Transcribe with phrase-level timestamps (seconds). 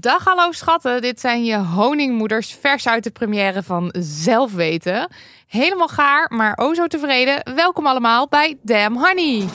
[0.00, 5.08] Dag hallo schatten, dit zijn je honingmoeders vers uit de première van Zelfweten.
[5.46, 7.54] Helemaal gaar, maar o zo tevreden.
[7.54, 9.48] Welkom allemaal bij Damn Honey.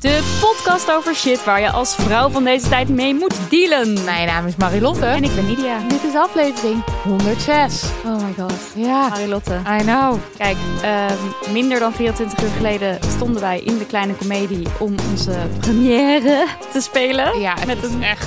[0.00, 4.04] De podcast over shit waar je als vrouw van deze tijd mee moet dealen.
[4.04, 5.04] Mijn naam is Marilotte.
[5.06, 5.78] En ik ben Lydia.
[5.88, 7.82] dit is aflevering 106.
[8.04, 8.52] Oh my god.
[8.74, 9.54] Ja, Marilotte.
[9.80, 10.16] I know.
[10.36, 15.32] Kijk, ehm, minder dan 24 uur geleden stonden wij in de kleine komedie om onze
[15.60, 17.40] première te spelen.
[17.40, 18.26] Ja, het Met is een- echt...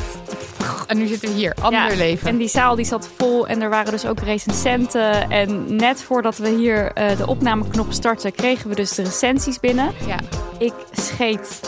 [0.87, 2.27] En nu zitten we hier, ander Ja, leven.
[2.29, 5.29] En die zaal die zat vol en er waren dus ook recensenten.
[5.29, 9.91] En net voordat we hier eh, de opnameknop startten, kregen we dus de recensies binnen.
[10.05, 10.17] Ja,
[10.57, 11.59] Ik scheet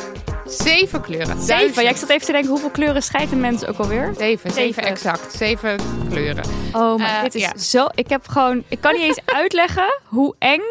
[0.46, 1.42] zeven kleuren.
[1.42, 1.84] zeven.
[1.84, 4.14] Ja, ik zat even te denken, hoeveel kleuren scheiden mensen ook alweer?
[4.18, 4.84] Zeven, zeven Zeven.
[4.84, 5.34] exact.
[5.34, 6.44] Zeven kleuren.
[6.74, 7.58] Oh, maar Eh, dit is ja.
[7.58, 7.88] zo.
[7.96, 8.64] Ik heb gewoon.
[8.68, 10.62] Ik kan niet eens uitleggen hoe eng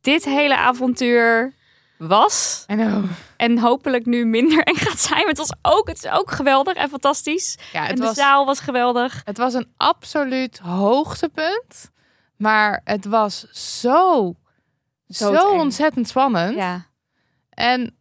[0.00, 1.52] dit hele avontuur
[1.98, 2.64] was.
[2.66, 3.04] Know.
[3.36, 5.18] En hopelijk nu minder eng gaat zijn.
[5.18, 7.58] Maar het was ook, het is ook geweldig en fantastisch.
[7.72, 9.22] Ja, en de was, zaal was geweldig.
[9.24, 11.90] het was een absoluut hoogtepunt.
[12.36, 13.46] Maar het was
[13.80, 14.34] zo,
[15.08, 16.56] zo ontzettend spannend.
[16.56, 16.86] Ja.
[17.50, 17.96] En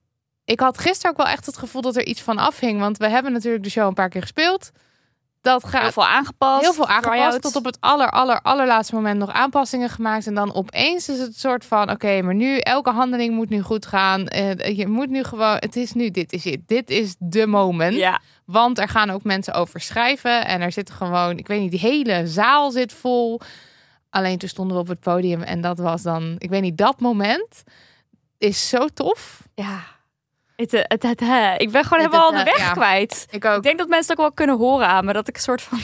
[0.46, 2.80] ik had gisteren ook wel echt het gevoel dat er iets van afhing.
[2.80, 4.72] Want we hebben natuurlijk de show een paar keer gespeeld.
[5.44, 6.62] Dat gaat Heel veel aangepast.
[6.62, 7.16] heel veel aangepast.
[7.18, 7.40] try-outs.
[7.40, 10.28] Tot op het aller, aller, allerlaatste moment nog aanpassingen gemaakt.
[10.28, 13.86] En dan opeens is het soort van: oké, maar nu elke handeling moet nu goed
[13.86, 14.28] gaan.
[14.28, 16.68] Eh, je moet nu gewoon, het is nu, dit is het.
[16.68, 17.96] Dit is de moment.
[17.96, 18.20] Ja.
[18.46, 20.46] Want er gaan ook mensen over schrijven.
[20.46, 23.40] En er zit gewoon, ik weet niet, die hele zaal zit vol.
[24.10, 25.42] Alleen toen stonden we op het podium.
[25.42, 27.64] En dat was dan, ik weet niet, dat moment
[28.38, 29.48] is zo tof.
[29.56, 29.80] Ja.
[30.56, 31.56] Het, eh, het, het, hè.
[31.56, 32.72] ik ben gewoon helemaal de eh, weg ja.
[32.72, 33.25] kwijt.
[33.30, 33.56] Ik ook.
[33.56, 35.14] Ik denk dat mensen het ook wel kunnen horen aan me.
[35.14, 35.80] Dat ik een soort van...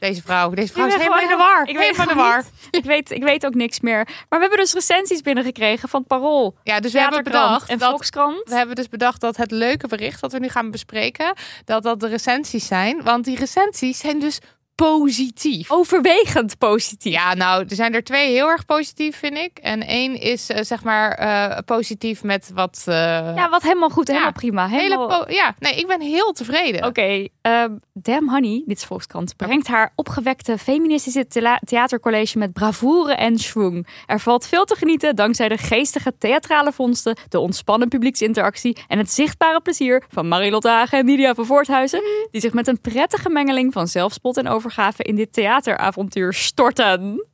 [0.00, 1.68] Deze vrouw, deze vrouw is helemaal in de war.
[1.68, 2.44] Ik weet in de war.
[2.70, 4.04] Ik weet, ik weet ook niks meer.
[4.04, 6.56] Maar we hebben dus recensies binnengekregen van Parool.
[6.62, 8.48] Ja, dus we hebben bedacht en dat Volkskrant.
[8.48, 12.00] We hebben dus bedacht dat het leuke bericht dat we nu gaan bespreken, dat dat
[12.00, 13.02] de recensies zijn.
[13.02, 14.38] Want die recensies zijn dus
[14.80, 15.70] positief.
[15.70, 17.12] Overwegend positief.
[17.12, 19.58] Ja, nou, er zijn er twee heel erg positief, vind ik.
[19.58, 22.82] En één is eh, zeg maar eh, positief met wat...
[22.86, 22.94] eh,
[23.34, 24.66] Ja, wat helemaal goed, helemaal Ja, prima.
[24.68, 25.24] hele Helemaal...
[25.24, 26.84] po- ja, nee, ik ben heel tevreden.
[26.86, 31.26] Oké, ehm, Damn Honey, dit is Volkskrant, brengt haar opgewekte feministische
[31.64, 33.86] theatercollege met bravoure en schwung.
[34.06, 39.10] Er valt veel te genieten dankzij de geestige theatrale vondsten, de ontspannen publieksinteractie en het
[39.10, 43.72] zichtbare plezier van Marilotte Hagen en Nidia van Voorthuizen, die zich met een prettige mengeling
[43.72, 47.26] van zelfspot en overgave in dit theateravontuur storten.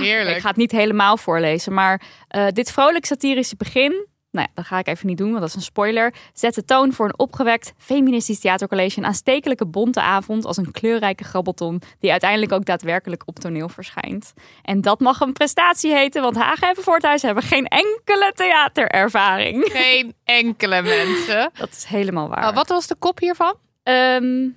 [0.00, 0.36] Heerlijk.
[0.36, 4.64] Ik ga het niet helemaal voorlezen, maar eh, dit vrolijk satirische begin, nou ja, dat
[4.64, 7.18] ga ik even niet doen, want dat is een spoiler, zet de toon voor een
[7.18, 13.22] opgewekt feministisch theatercollege, een aanstekelijke bonte avond als een kleurrijke grabbelton, die uiteindelijk ook daadwerkelijk
[13.26, 14.32] op toneel verschijnt.
[14.62, 19.68] En dat mag een prestatie heten, want Hagen en Voorthuis hebben geen enkele theaterervaring.
[19.72, 21.50] Geen enkele mensen.
[21.54, 22.40] Dat is helemaal waar.
[22.40, 23.54] Nou, wat was de kop hiervan?
[23.82, 24.48] Ehm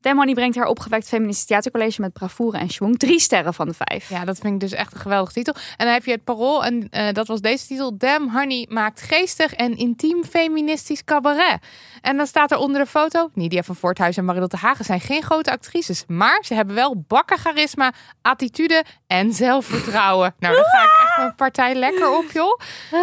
[0.00, 2.98] Demoni brengt haar opgewekt feministisch theatercollege met bravoure en schwung.
[2.98, 4.08] Drie sterren van de vijf.
[4.08, 5.54] Ja, dat vind ik dus echt een geweldige titel.
[5.76, 7.96] En dan heb je het parool en eh, dat was deze titel.
[7.96, 11.58] Damn Honey maakt geestig en intiem feministisch cabaret.
[12.00, 13.30] En dan staat er onder de foto...
[13.34, 16.04] Nidia van Voorthuis en Marilotte Hagen zijn geen grote actrices.
[16.06, 17.92] Maar ze hebben wel bakken charisma,
[18.22, 20.34] attitude en zelfvertrouwen.
[20.38, 22.58] Nou, daar ga ik echt een partij lekker op, joh.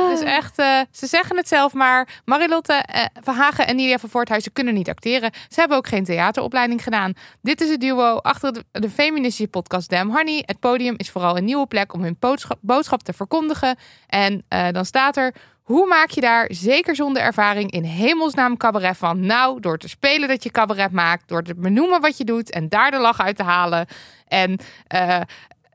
[0.10, 2.22] Dus echt, eh, ze zeggen het zelf maar.
[2.26, 5.32] Marilotte eh, van Hagen en Nidia van Voorthuizen kunnen niet acteren.
[5.50, 7.14] Ze hebben ook geen theateropleiding gedaan.
[7.42, 10.44] Dit is het duo achter de, de feministische podcast Damn Honey.
[10.46, 12.18] Het podium is vooral een nieuwe plek om hun
[12.62, 13.78] boodschap, te verkondigen.
[14.08, 15.34] En eh, dan staat er...
[15.64, 19.26] Hoe maak je daar, zeker zonder ervaring, in hemelsnaam cabaret van?
[19.26, 22.70] Nou, door te spelen dat je cabaret maakt, door te benoemen wat je doet en
[22.70, 23.88] daar de lach uit te halen.
[24.28, 25.22] En eh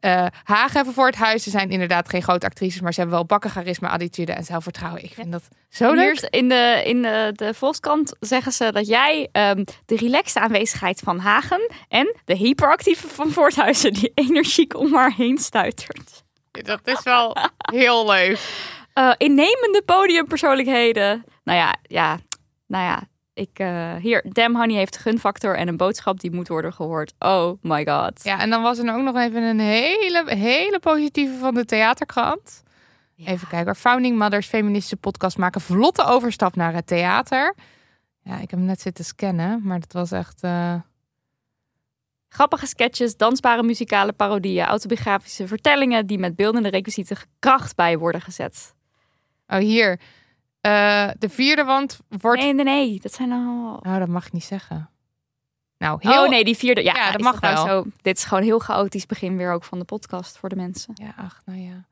[0.00, 3.18] eh Hagen en voor het huis, ze zijn inderdaad geen grote actrices, maar ze hebben
[3.18, 5.04] wel bakken charisma, attitude en zelfvertrouwen.
[5.04, 6.20] Ik vind dat zo leuk.
[6.20, 11.00] Hier in de, in de, de Volkskrant zeggen ze dat jij ehm, de relaxte aanwezigheid
[11.00, 16.22] van Hagen en de hyperactieve van Voorthuizen die energiek om haar heen stuitert.
[16.50, 17.36] Dat is wel
[17.72, 18.38] heel leuk.
[18.92, 21.24] Eh, innemende podiumpersoonlijkheden.
[21.44, 22.18] Nou ja, ja,
[22.66, 23.07] nou ja.
[23.38, 27.14] Ik, eh, hier, Damn Honey heeft gunfactor en een boodschap die moet worden gehoord.
[27.18, 28.24] Oh my god.
[28.24, 32.62] Ja, en dan was er ook nog even een hele, hele positieve van de theaterkrant.
[33.16, 33.76] Even kijken.
[33.76, 37.54] Founding Mothers, feministische podcast, maken vlotte overstap naar het theater.
[38.22, 40.42] Ja, ik heb hem net zitten scannen, maar dat was echt...
[40.42, 40.74] eh,
[42.28, 48.74] Grappige sketches, dansbare muzikale parodieën, autobiografische vertellingen die met beeldende requisieten kracht bij worden gezet.
[49.46, 50.00] Oh, hier.
[50.60, 52.40] Eh, de vierde wand wordt...
[52.42, 53.00] Nee, nee, nee.
[53.02, 53.78] Dat zijn al.
[53.82, 54.90] Nou, dat mag ik niet zeggen.
[55.78, 56.22] Nou, heel...
[56.24, 56.82] Oh nee, die vierde.
[56.82, 57.66] Ja, Ja, dat mag nou wel.
[57.66, 57.84] Zo?
[58.02, 60.92] Dit is gewoon heel chaotisch begin weer ook van de podcast voor de mensen.
[61.02, 61.84] Ja, ach, nou ja.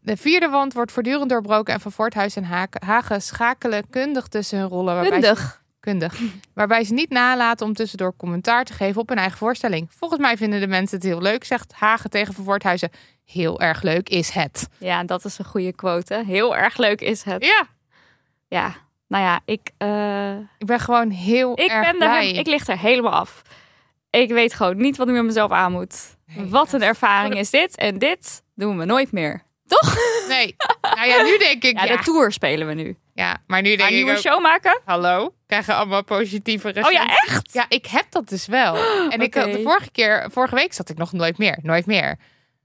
[0.00, 2.44] De vierde wand wordt voortdurend doorbroken en Van Voorthuis en
[2.84, 4.94] Hagen schakelen kundig tussen hun rollen.
[4.94, 5.62] waarbij ze- Kundig.
[5.80, 6.20] kundig.
[6.54, 9.86] Waarbij ze niet nalaten om tussendoor commentaar te geven op hun eigen voorstelling.
[9.92, 12.90] Volgens mij vinden de mensen het heel leuk, zegt Hagen tegen Van Voorthuizen.
[13.24, 14.68] Heel erg leuk is het.
[14.78, 16.14] Ja, dat is een goede quote.
[16.14, 16.22] hè.
[16.24, 17.44] Heel erg leuk is het.
[17.44, 17.66] Ja,
[18.54, 18.74] Ja,
[19.08, 22.30] nou ja, ik, eh, ik ben gewoon heel ik, erg ben blij.
[22.30, 23.42] er, ik lig er helemaal af.
[24.10, 26.16] Ik weet gewoon niet wat ik met mezelf aan moet.
[26.26, 27.76] Nee, wat een ervaring is dit.
[27.76, 29.42] En dit doen we nooit meer.
[30.28, 31.96] Nee, nou ja, nu denk ik Ja, ja.
[31.96, 32.96] de tour spelen we nu.
[33.14, 34.80] Ja, maar nu denk een ik nieuwe ook, show maken?
[34.84, 36.98] hallo, krijgen allemaal positieve Oh recensies.
[36.98, 37.52] ja, echt?
[37.52, 38.76] Ja, ik heb dat dus wel.
[39.08, 42.18] En ik de vorige keer, vorige week zat ik nog nooit meer, nooit meer.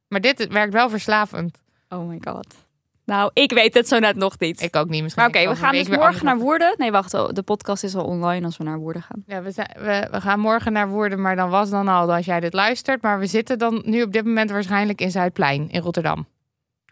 [0.07, 1.61] Maar dit werkt wel verslavend.
[1.89, 2.67] Oh my god.
[3.09, 4.61] Nou, ik weet het zo net nog niet.
[4.61, 5.01] Ik ook niet.
[5.03, 6.73] Misschien Maar oké, we gaan dus morgen naar Woerden.
[6.77, 7.13] Nee, wacht.
[7.13, 9.23] oh, De podcast is al online als we naar Woerden gaan.
[9.27, 12.25] Ja, we, zijn, we, we gaan morgen naar Woerden, maar dan was dan al als
[12.25, 13.01] jij dit luistert.
[13.01, 16.27] Maar we zitten dan nu op dit moment waarschijnlijk in Zuidplein in Rotterdam.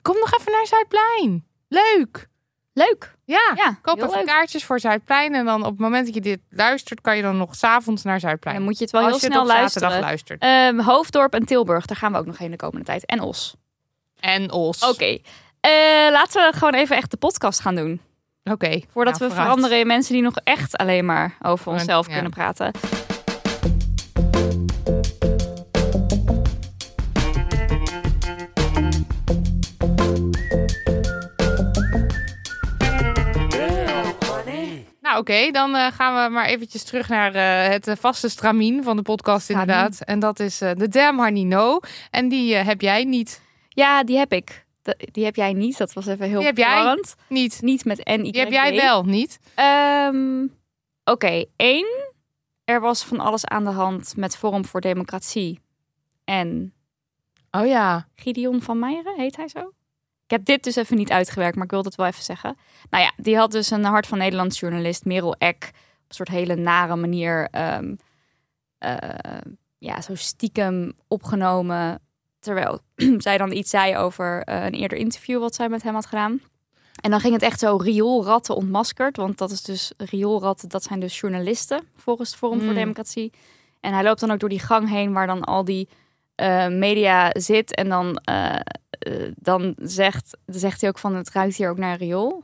[0.02, 1.46] Kom nog even naar Zuidplein.
[1.68, 2.28] Leuk.
[2.74, 3.16] Leuk.
[3.26, 4.26] Ja, Ja, koop even leuk.
[4.26, 5.34] kaartjes voor Zuidplein.
[5.36, 8.20] En dan op het moment dat je dit luistert, kan je dan nog s'avonds naar
[8.20, 8.56] Zuidplein.
[8.56, 10.38] Dan moet je het wel als heel je snel het op zaterdag luisteren.
[10.40, 10.82] luistert.
[10.82, 13.06] Ehm, Hoofddorp en Tilburg, daar gaan we ook nog heen de komende tijd.
[13.06, 13.56] En Os.
[14.20, 14.90] En Os.
[14.90, 15.18] Oké.
[15.60, 15.72] Eh,
[16.12, 18.02] laten we gewoon even echt de podcast gaan doen.
[18.44, 18.82] Oké.
[18.92, 19.42] Voordat Nou, we vooruit.
[19.48, 22.72] veranderen in mensen die nog echt alleen maar over onszelf kunnen praten.
[35.02, 38.96] Nou oké, dan eh, gaan we maar eventjes terug naar eh, het vaste stramien van
[38.96, 40.02] de podcast inderdaad.
[40.02, 41.80] En dat is de Damn Honey No.
[42.12, 43.42] En die heb jij niet.
[43.70, 44.66] Ja, die heb ik.
[44.98, 45.78] Die heb jij niet.
[45.78, 46.76] Dat was even heel Die heb jij?
[46.76, 47.16] verwarrend.
[47.30, 47.62] Niet.
[47.62, 49.40] Niet met N, Die heb jij wel, niet?
[49.56, 50.48] Ehm,
[51.04, 52.16] Oké, één.
[52.64, 55.60] Er was van alles aan de hand met Forum voor Democratie.
[56.24, 56.74] En
[57.52, 58.08] Oh ja.
[58.16, 59.60] Gideon van Meijeren, heet hij zo?
[60.24, 62.58] Ik heb dit dus even niet uitgewerkt, maar ik wil dat wel even zeggen.
[62.90, 66.30] Nou ja, die had dus een Hart van Nederland journalist, Merel Eck, op een soort
[66.30, 67.96] hele nare manier, ehm,
[68.78, 68.98] eh,
[69.78, 72.02] ja, zo stiekem opgenomen.
[72.48, 72.80] Terwijl
[73.28, 76.42] zij dan iets zei over eh, een eerder interview wat zij met hem had gedaan.
[77.02, 79.18] En dan ging het echt zo rioolratten ontmaskerd.
[79.18, 82.76] Want dat is dus rioolratten, dat zijn dus journalisten volgens het Forum voor Mm.
[82.76, 83.32] Democratie.
[83.80, 85.90] En hij loopt dan ook door die gang heen waar dan al die
[86.36, 87.76] eh, media zit.
[87.76, 88.56] En dan, eh,
[89.36, 92.44] dan zegt, zegt hij ook van het ruikt hier ook naar riool.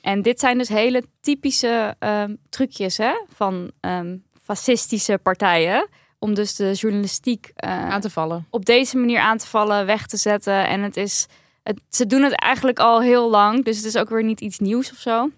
[0.00, 5.88] En dit zijn dus hele typische ehm, trucjes hè, van ehm, fascistische partijen.
[6.18, 8.46] Om dus de journalistiek eh, Aan te vallen.
[8.50, 10.66] op deze manier aan te vallen, weg te zetten.
[10.66, 11.26] En het is,
[11.62, 14.58] het, ze doen het eigenlijk al heel lang, dus het is ook weer niet iets
[14.58, 15.30] nieuws of zo.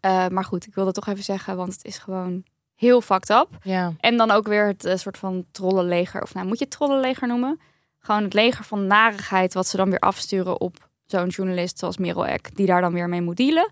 [0.00, 3.48] Eh, maar goed, ik wilde toch even zeggen, want het is gewoon heel fucked up.
[3.62, 3.92] Ja.
[4.00, 7.28] En dan ook weer het eh, soort van trollenleger, of nou, moet je het trollenleger
[7.28, 7.60] noemen?
[7.98, 12.26] Gewoon het leger van narigheid, wat ze dan weer afsturen op zo'n journalist zoals Merel
[12.26, 13.70] Eck, die daar dan weer mee moet dealen.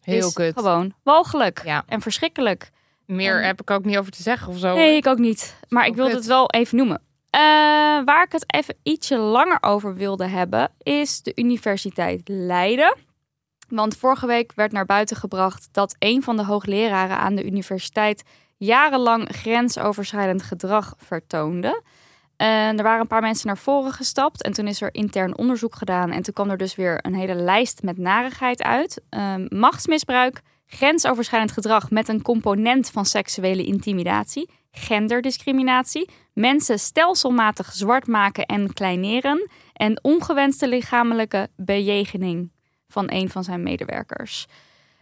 [0.00, 0.54] Heel kut.
[0.54, 1.82] Gewoon walgelijk Ja.
[1.86, 2.70] en verschrikkelijk.
[3.10, 4.74] Meer heb ik ook niet over te zeggen of zo.
[4.74, 5.56] Nee, ik ook niet.
[5.68, 7.02] Maar ik wilde het wel even noemen.
[7.30, 7.40] Eh,
[8.04, 12.96] waar ik het even ietsje langer over wilde hebben, is de Universiteit Leiden.
[13.68, 18.22] Want vorige week werd naar buiten gebracht dat een van de hoogleraren aan de universiteit
[18.56, 21.82] jarenlang grensoverschrijdend gedrag vertoonde.
[22.36, 25.74] En er waren een paar mensen naar voren gestapt en toen is er intern onderzoek
[25.74, 26.10] gedaan.
[26.10, 29.02] En toen kwam er dus weer een hele lijst met narigheid uit.
[29.08, 38.46] Ehm, machtsmisbruik, grensoverschrijdend gedrag met een component van seksuele intimidatie, genderdiscriminatie, mensen stelselmatig zwart maken
[38.46, 42.52] en kleineren en ongewenste lichamelijke bejegening.
[42.88, 44.46] van een van zijn medewerkers.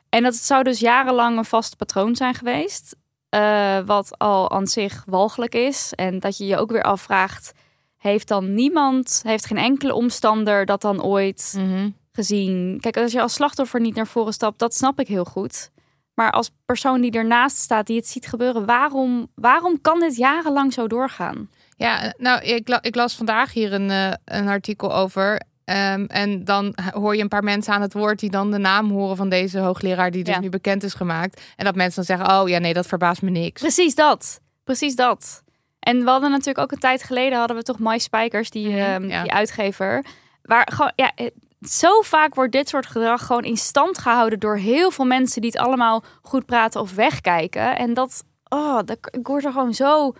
[0.08, 2.96] En dat zou dus jarenlang een vast patroon zijn geweest.
[3.28, 5.92] eh, wat al aan zich walgelijk is.
[5.94, 7.52] En dat je je ook weer afvraagt:
[7.96, 11.90] heeft dan niemand, heeft geen enkele omstander dat dan ooit Mhm.
[12.18, 12.78] Gezien?
[12.80, 15.70] Kijk, als je als slachtoffer niet naar voren stapt, dat snap ik heel goed.
[16.14, 20.72] Maar als persoon die ernaast staat, die het ziet gebeuren, waarom, waarom kan dit jarenlang
[20.72, 21.50] zo doorgaan?
[21.76, 25.40] Ja, nou, ik, la- ik las vandaag hier een, eh, een artikel over.
[25.64, 28.90] Ehm, en dan hoor je een paar mensen aan het woord die dan de naam
[28.90, 30.40] horen van deze hoogleraar die dus Ja.
[30.40, 31.40] nu bekend is gemaakt.
[31.56, 33.60] En dat mensen dan zeggen, oh ja, nee, dat verbaast me niks.
[33.60, 34.40] Precies dat.
[34.64, 35.42] Precies dat.
[35.78, 38.78] En we hadden natuurlijk ook een tijd geleden hadden we toch My Spijkers, die, Mhm,
[38.78, 39.22] ehm, ja.
[39.22, 40.04] die uitgever.
[40.42, 41.26] Waar gewoon, ja, eh,
[41.61, 45.50] zo vaak wordt dit soort gedrag gewoon in stand gehouden door heel veel mensen die
[45.50, 47.77] het allemaal goed praten of wegkijken.
[47.77, 50.12] En dat, oh, dat, ik word er gewoon zo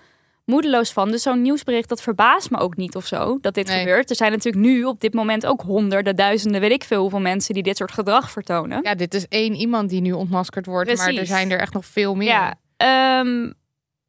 [0.45, 1.11] moedeloos van.
[1.11, 3.79] Dus zo'n nieuwsbericht, dat verbaast me ook niet of zo, dat dit Nee.
[3.79, 4.11] gebeurt.
[4.11, 7.55] Er zijn natuurlijk nu op dit moment ook honderden, duizenden, weet ik veel hoeveel mensen
[7.55, 8.81] die dit soort gedrag vertonen.
[8.83, 11.87] Ja, dit is één iemand die nu ontmaskerd wordt, maar er zijn er echt nog
[11.87, 12.29] veel meer.
[12.29, 13.53] Ja, ehm,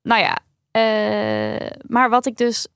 [0.01, 0.37] nou ja.
[0.71, 2.67] Eh, maar wat ik dus,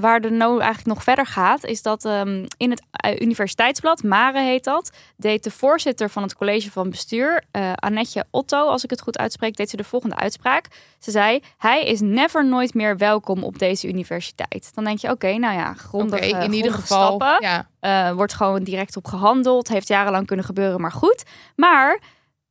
[0.00, 4.40] waar de no eigenlijk nog verder gaat, is dat ehm, in het eh, universiteitsblad, Mare
[4.40, 8.90] heet dat, deed de voorzitter van het college van bestuur, eh Annetje Otto, als ik
[8.90, 10.66] het goed uitspreek, deed ze de volgende uitspraak.
[10.98, 14.70] Ze zei, hij is never nooit meer welkom op deze universiteit.
[14.74, 17.16] Dan denk je, oké, nou ja, Oké, grondige, in ieder geval.
[17.16, 17.66] stappen.
[17.80, 18.14] Ja.
[18.14, 19.68] Wordt gewoon direct op gehandeld.
[19.68, 21.22] Heeft jarenlang kunnen gebeuren, maar goed.
[21.56, 22.00] Maar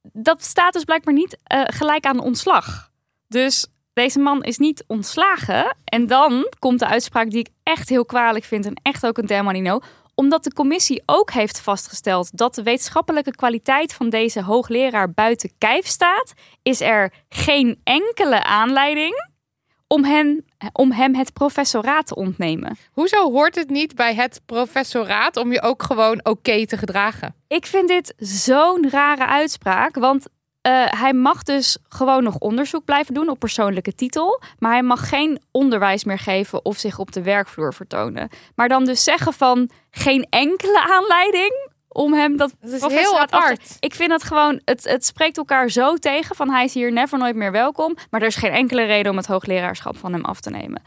[0.01, 2.89] dat staat dus blijkbaar niet gelijk aan ontslag.
[3.27, 3.67] Dus
[3.99, 5.75] deze man is niet ontslagen.
[5.83, 9.25] En dan komt de uitspraak die ik echt heel kwalijk vind en echt ook een
[9.25, 9.79] Dermanino.
[10.15, 15.85] Omdat de commissie ook heeft vastgesteld dat de wetenschappelijke kwaliteit van deze hoogleraar buiten kijf
[15.85, 19.27] staat, is er geen enkele aanleiding
[19.87, 22.77] om, hen, om hem het professoraat te ontnemen.
[22.91, 27.35] Hoezo hoort het niet bij het professoraat om je ook gewoon oké te gedragen?
[27.47, 29.95] Ik vind dit zo'n rare uitspraak.
[29.95, 30.27] Want
[30.61, 34.41] eh, hij mag dus gewoon nog onderzoek blijven doen op persoonlijke titel.
[34.57, 38.29] Maar hij mag geen onderwijs meer geven of zich op de werkvloer vertonen.
[38.55, 42.53] Maar dan dus zeggen van geen enkele aanleiding om hem dat.
[42.61, 43.77] Dat is heel af apart.
[43.79, 47.17] Ik vind dat gewoon, het, het spreekt elkaar zo tegen van hij is hier never
[47.17, 47.97] nooit meer welkom.
[48.09, 50.81] Maar er is geen enkele reden om het hoogleraarschap van hem af te nemen.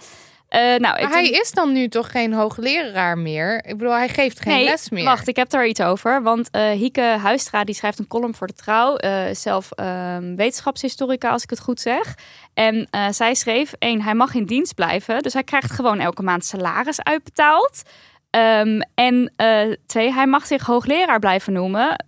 [0.52, 3.64] Eh, nou, Maar hij is dan nu toch geen hoogleraar meer?
[3.64, 5.04] Ik bedoel, hij geeft geen les meer.
[5.04, 6.22] Wacht, ik heb daar iets over.
[6.22, 8.96] Want eh, Hieke Huistra die schrijft een column voor de Trouw.
[8.96, 12.14] eh, zelf ehm, wetenschapshistorica, als ik het goed zeg.
[12.54, 15.22] En zij schreef, één, hij mag in dienst blijven.
[15.22, 17.82] Dus hij krijgt gewoon elke maand salaris uitbetaald.
[18.30, 19.32] Ehm, en
[19.86, 22.04] twee, hij mag zich hoogleraar blijven noemen.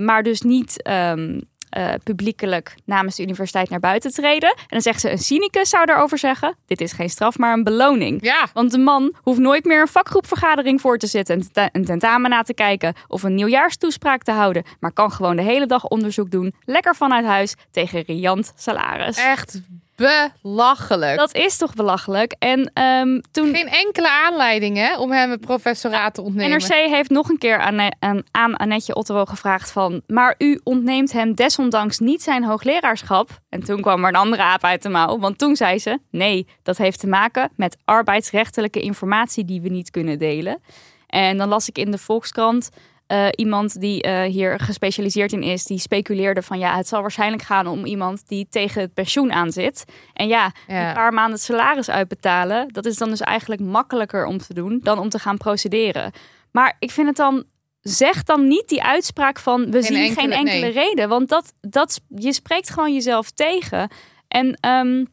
[0.00, 1.40] maar dus niet ehm,
[1.76, 4.48] eh, publiekelijk namens de universiteit naar buiten treden.
[4.48, 6.56] En dan zegt ze, een cynicus zou daarover zeggen...
[6.66, 8.18] dit is geen straf, maar een beloning.
[8.24, 11.84] Ja, Want de man hoeft nooit meer een vakgroepvergadering voor te zitten, een tenta- een
[11.84, 15.84] tentamen na te kijken of een nieuwjaarstoespraak te houden, maar kan gewoon de hele dag
[15.84, 19.16] onderzoek doen, lekker vanuit huis tegen riant salaris.
[19.16, 19.60] echt
[19.96, 21.16] belachelijk.
[21.16, 22.34] Dat is toch belachelijk?
[22.38, 26.58] En ehm, toen Geen enkele aanleiding hè, om hem het professoraat te ontnemen.
[26.58, 30.02] NRC heeft nog een keer aan, aan, aan Annetje Otto gevraagd van...
[30.06, 33.40] maar u ontneemt hem desondanks niet zijn hoogleraarschap.
[33.48, 35.18] En toen kwam er een andere aap uit de mouw.
[35.18, 39.44] Want toen zei ze, nee, dat heeft te maken met arbeidsrechtelijke informatie...
[39.44, 40.60] die we niet kunnen delen.
[41.06, 42.70] En dan las ik in de Volkskrant...
[43.06, 47.42] eh, iemand die eh, hier gespecialiseerd in is, die speculeerde van ja, het zal waarschijnlijk
[47.42, 49.84] gaan om iemand die tegen het pensioen aan zit.
[50.12, 50.88] En ja, Ja.
[50.88, 54.98] een paar maanden salaris uitbetalen, dat is dan dus eigenlijk makkelijker om te doen dan
[54.98, 56.12] om te gaan procederen.
[56.52, 57.44] Maar ik vind het dan,
[57.80, 60.70] zeg dan niet die uitspraak van we zien geen enkele- nee.
[60.72, 63.90] reden, want dat, dat, je spreekt gewoon jezelf tegen.
[64.28, 65.04] En ehm,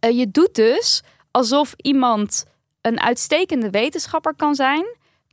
[0.00, 2.44] eh, je doet dus alsof iemand
[2.80, 4.84] een uitstekende wetenschapper kan zijn,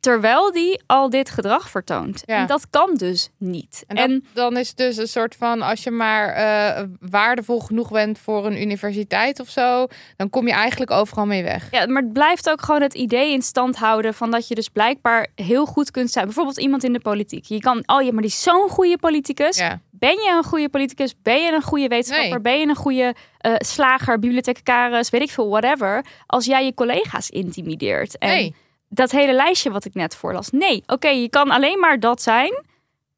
[0.03, 2.23] terwijl die al dit gedrag vertoont.
[2.25, 2.35] Ja.
[2.37, 3.83] En dat kan dus niet.
[3.87, 7.91] En, dat- dan is het dus een soort van, als je maar eh, waardevol genoeg
[7.91, 11.67] bent voor een universiteit of zo, dan kom je eigenlijk overal mee weg.
[11.71, 14.69] Ja, maar het blijft ook gewoon het idee in stand houden van dat je dus
[14.69, 16.25] blijkbaar heel goed kunt zijn.
[16.25, 17.45] Bijvoorbeeld iemand in de politiek.
[17.45, 19.57] Je kan, oh ja, maar die is zo'n goede politicus.
[19.57, 19.79] Ja.
[19.91, 21.13] Ben je een goede politicus?
[21.21, 22.29] Ben je een goede wetenschapper?
[22.31, 22.41] Nee.
[22.41, 26.05] Ben je een goede eh, slager, bibliothecaris, weet ik veel, whatever.
[26.25, 28.17] Als jij je collega's intimideert.
[28.17, 28.55] En Nee.
[28.93, 30.49] Dat hele lijstje wat ik net voorlas.
[30.49, 32.63] Nee, oké, je kan alleen maar dat zijn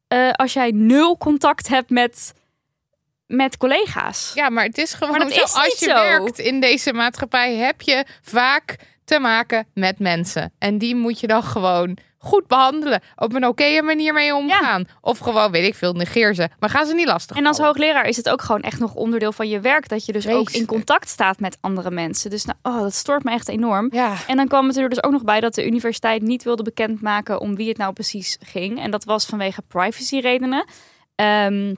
[0.08, 2.34] eh, als jij nul contact hebt met,
[3.26, 4.32] met collega's.
[4.34, 5.42] Ja, maar het is gewoon Maar dat zo.
[5.42, 5.94] is als je zo.
[5.94, 8.76] werkt in deze maatschappij, heb je vaak
[9.06, 10.52] te maken met mensen.
[10.58, 13.00] En die moet je dan gewoon goed behandelen.
[13.16, 14.84] Op een oké manier mee omgaan.
[15.00, 16.48] Of gewoon, weet ik veel, negeer ze.
[16.58, 17.72] Maar gaan ze niet lastig En als vallen.
[17.72, 19.88] hoogleraar is het ook gewoon echt nog onderdeel van je werk.
[19.88, 22.30] Dat je dus ook in contact staat met andere mensen.
[22.30, 23.88] Dus nou, oh, dat stoort me echt enorm.
[23.92, 26.62] Ja, En dan kwam het er dus ook nog bij dat de universiteit niet wilde
[26.62, 28.80] bekendmaken om wie het nou precies ging.
[28.80, 30.64] En dat was vanwege privacyredenen.
[31.14, 31.74] Ehm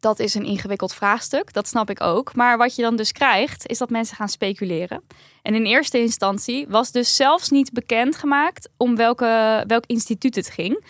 [0.00, 2.34] dat is een ingewikkeld vraagstuk, dat snap ik ook.
[2.34, 5.02] Maar wat je dan dus krijgt, is dat mensen gaan speculeren.
[5.42, 10.84] En in eerste instantie was dus zelfs niet bekendgemaakt om welke, welk instituut het ging.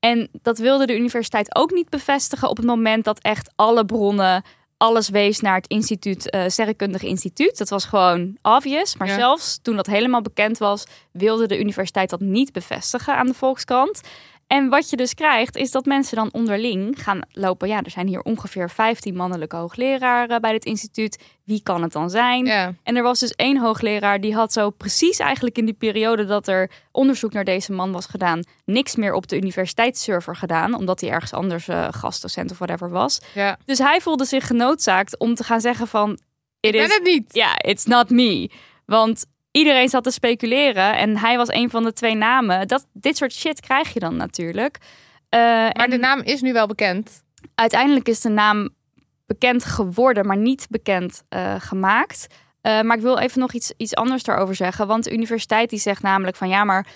[0.00, 4.42] En dat wilde de universiteit ook niet bevestigen op het moment dat echt alle bronnen
[4.76, 7.58] alles wees naar het instituut, eh sterrenkundig instituut.
[7.58, 8.96] Dat was gewoon obvious.
[8.96, 9.14] Maar Ja.
[9.14, 14.00] zelfs toen dat helemaal bekend was, wilde de universiteit dat niet bevestigen aan de Volkskrant.
[14.52, 17.68] En wat je dus krijgt, is dat mensen dan onderling gaan lopen.
[17.68, 21.18] Ja, er zijn hier ongeveer 15 mannelijke hoogleraren bij dit instituut.
[21.44, 22.44] Wie kan het dan zijn?
[22.44, 22.74] ja.
[22.82, 26.48] En er was dus één hoogleraar die had zo precies eigenlijk in die periode dat
[26.48, 31.10] er onderzoek naar deze man was gedaan, niks meer op de universiteitsserver gedaan, omdat hij
[31.10, 33.20] ergens anders eh, gastdocent of whatever was.
[33.34, 33.58] ja.
[33.64, 36.18] Dus hij voelde zich genoodzaakt om te gaan zeggen van, it
[36.60, 37.34] Ik ben is, het niet.
[37.34, 38.50] ja, it's not me.
[38.86, 42.68] Want iedereen zat te speculeren en hij was een van de twee namen.
[42.68, 44.78] Dat, dit soort shit krijg je dan natuurlijk.
[45.28, 47.22] Eh, Maar en de naam is nu wel bekend.
[47.54, 48.68] uiteindelijk is de naam
[49.26, 52.26] bekend geworden, maar niet bekend eh, gemaakt.
[52.60, 54.86] Eh, maar ik wil even nog iets, iets anders daarover zeggen.
[54.86, 56.86] Want de universiteit die zegt namelijk van ja, maar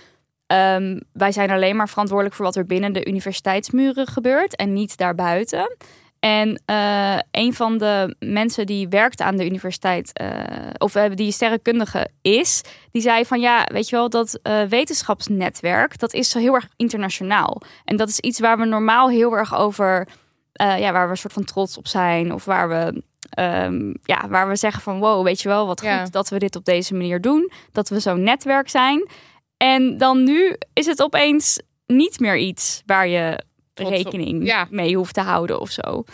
[0.47, 4.97] ehm, wij zijn alleen maar verantwoordelijk voor wat er binnen de universiteitsmuren gebeurt en niet
[4.97, 5.77] daarbuiten.
[6.21, 10.31] En eh, een van de mensen die werkt aan de universiteit, eh,
[10.79, 16.15] of eh, die sterrenkundige is, die zei van ja, weet je wel, dat wetenschapsnetwerk, dat
[16.15, 17.63] is zo heel erg internationaal.
[17.85, 20.09] En dat is iets waar we normaal heel erg over,
[20.53, 22.33] ja, waar we een soort van trots op zijn.
[22.33, 26.03] Of waar we, ehm, ja, waar we zeggen van wow, weet je wel, wat Ja.
[26.03, 27.51] goed dat we dit op deze manier doen.
[27.73, 29.09] Dat we zo'n netwerk zijn.
[29.57, 33.45] En dan nu is het opeens niet meer iets waar je.
[33.85, 34.67] Rekening Ja.
[34.71, 36.05] mee hoeft te houden of zo.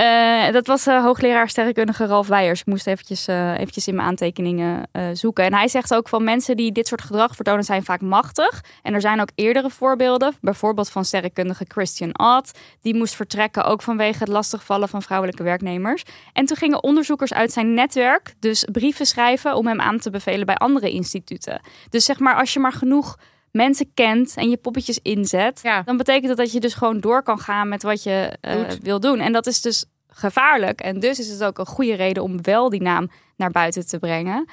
[0.00, 2.60] Eh, dat was eh, hoogleraar sterrenkundige Ralf Weijers.
[2.60, 5.44] Ik moest eventjes, eh, eventjes in mijn aantekeningen zoeken.
[5.44, 8.64] En hij zegt ook van mensen die dit soort gedrag vertonen zijn vaak machtig.
[8.82, 10.34] En er zijn ook eerdere voorbeelden.
[10.40, 12.58] Bijvoorbeeld van sterrenkundige Christian Ott.
[12.80, 16.02] Die moest vertrekken ook vanwege het lastigvallen van vrouwelijke werknemers.
[16.32, 20.46] En toen gingen onderzoekers uit zijn netwerk dus brieven schrijven om hem aan te bevelen
[20.46, 21.60] bij andere instituten.
[21.88, 23.16] Dus zeg maar als je maar genoeg
[23.50, 25.82] mensen kent en je poppetjes inzet, Ja.
[25.82, 29.00] dan betekent dat dat je dus gewoon door kan gaan met wat je eh, wil
[29.00, 29.18] doen.
[29.18, 30.80] En dat is dus gevaarlijk.
[30.80, 33.98] En dus is het ook een goede reden om wel die naam naar buiten te
[33.98, 34.48] brengen.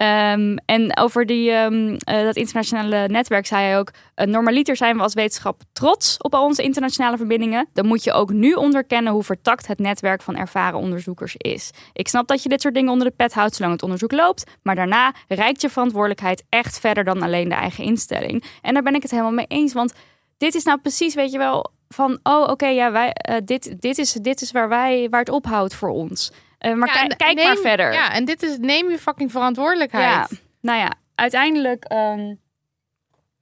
[0.00, 3.90] Ehm, en over die, ehm, eh, dat internationale netwerk zei hij ook...
[4.14, 7.68] eh, normaliter zijn we als wetenschap trots op al onze internationale verbindingen.
[7.72, 11.70] Dan moet je ook nu onderkennen hoe vertakt het netwerk van ervaren onderzoekers is.
[11.92, 14.50] Ik snap dat je dit soort dingen onder de pet houdt zolang het onderzoek loopt.
[14.62, 18.44] Maar daarna reikt je verantwoordelijkheid echt verder dan alleen de eigen instelling.
[18.62, 19.72] En daar ben ik het helemaal mee eens.
[19.72, 19.92] Want
[20.36, 22.18] dit is nou precies, weet je wel, van...
[22.22, 25.74] oh, oké, ja, wij, eh, dit, dit, is, dit is waar, wij, waar het ophoudt
[25.74, 26.32] voor ons.
[26.60, 27.92] Eh, maar Ja, kijk, neem- maar verder.
[27.92, 30.30] Ja, en dit is neem je fucking verantwoordelijkheid.
[30.30, 32.34] Ja, nou ja, uiteindelijk ehm,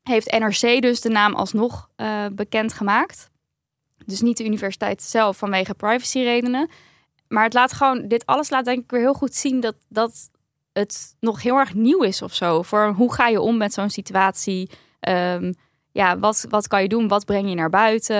[0.02, 3.31] heeft NRC dus de naam alsnog eh bekend gemaakt.
[4.07, 6.70] Dus niet de universiteit zelf vanwege privacyredenen.
[7.28, 10.31] Maar het laat gewoon, dit alles laat denk ik weer heel goed zien dat, dat
[10.72, 12.62] het nog heel erg nieuw is of zo.
[12.62, 14.70] Voor hoe ga je om met zo'n situatie?
[15.00, 15.52] Ehm,
[15.98, 17.08] ja, wat, wat kan je doen?
[17.08, 18.16] Wat breng je naar buiten?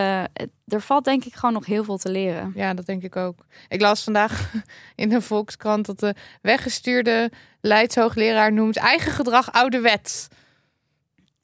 [0.67, 2.53] Er valt denk ik gewoon nog heel veel te leren.
[2.55, 3.39] Ja, dat denk ik ook.
[3.69, 4.53] Ik las vandaag
[4.95, 10.29] in de Volkskrant dat de weggestuurde Leidshoogleraar noemt eigen gedrag ouderwets.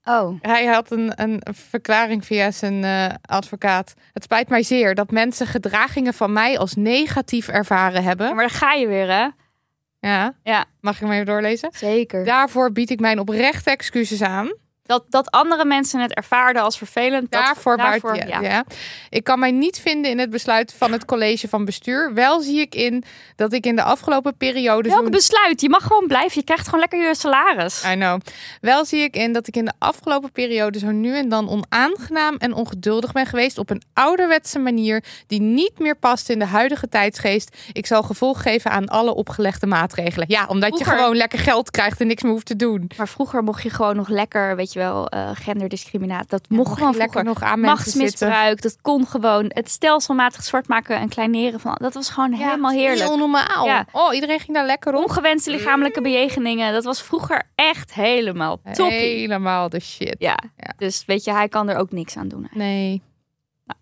[0.04, 0.38] Oh.
[0.40, 3.94] Hij had een, een verklaring via zijn eh, advocaat.
[4.12, 8.34] Het spijt mij zeer dat mensen gedragingen van mij als negatief ervaren hebben.
[8.34, 9.28] Maar daar ga je weer, hè?
[10.08, 11.70] Ja, Ja, mag ik hem even doorlezen?
[11.74, 12.24] zeker.
[12.24, 14.62] Daarvoor bied ik mijn oprechte excuses aan.
[14.86, 17.30] Dat, dat andere mensen het ervaarden als vervelend.
[17.30, 18.48] dat- Daarvoor, daarvoor buiten, ja, ja.
[18.50, 18.64] ja.
[19.10, 22.14] Ik kan mij niet vinden in het besluit van het college van bestuur.
[22.14, 23.04] Wel zie ik in
[23.36, 25.60] dat ik in de afgelopen periode Welk zo'n besluit?
[25.60, 26.32] Je mag gewoon blijven.
[26.38, 27.82] Je krijgt gewoon lekker je salaris.
[27.86, 28.20] I know.
[28.60, 32.36] Wel zie ik in dat ik in de afgelopen periode zo nu en dan onaangenaam
[32.36, 36.88] en ongeduldig ben geweest op een ouderwetse manier die niet meer past in de huidige
[36.88, 37.56] tijdsgeest.
[37.72, 40.26] Ik zal gevolg geven aan alle opgelegde maatregelen.
[40.30, 42.90] Ja, omdat je gewoon lekker geld krijgt en niks meer hoeft te doen.
[42.96, 46.28] Maar vroeger mocht je gewoon nog lekker, weet je wel, eh, genderdiscriminatie.
[46.28, 47.60] Dat mocht gewoon lekker nog aan.
[47.60, 49.44] Machtsmisbruik, dat kon gewoon.
[49.48, 53.08] Het stelselmatig zwart maken en kleineren van, dat was gewoon helemaal heerlijk.
[53.08, 53.66] Heel normaal.
[53.66, 53.86] Ja.
[53.92, 55.04] Oh, iedereen ging daar lekker op.
[55.04, 58.98] Ongewenste lichamelijke bejegeningen, dat was vroeger echt helemaal toppie.
[58.98, 60.16] Helemaal de shit.
[60.18, 60.38] Ja.
[60.76, 62.48] Dus weet je, hij kan er ook niks aan doen.
[62.50, 63.02] Nee.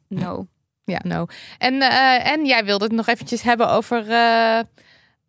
[0.09, 0.47] No.
[0.85, 1.27] Ja, no.
[1.59, 4.61] En, eh, en jij wilde het nog eventjes hebben over eh,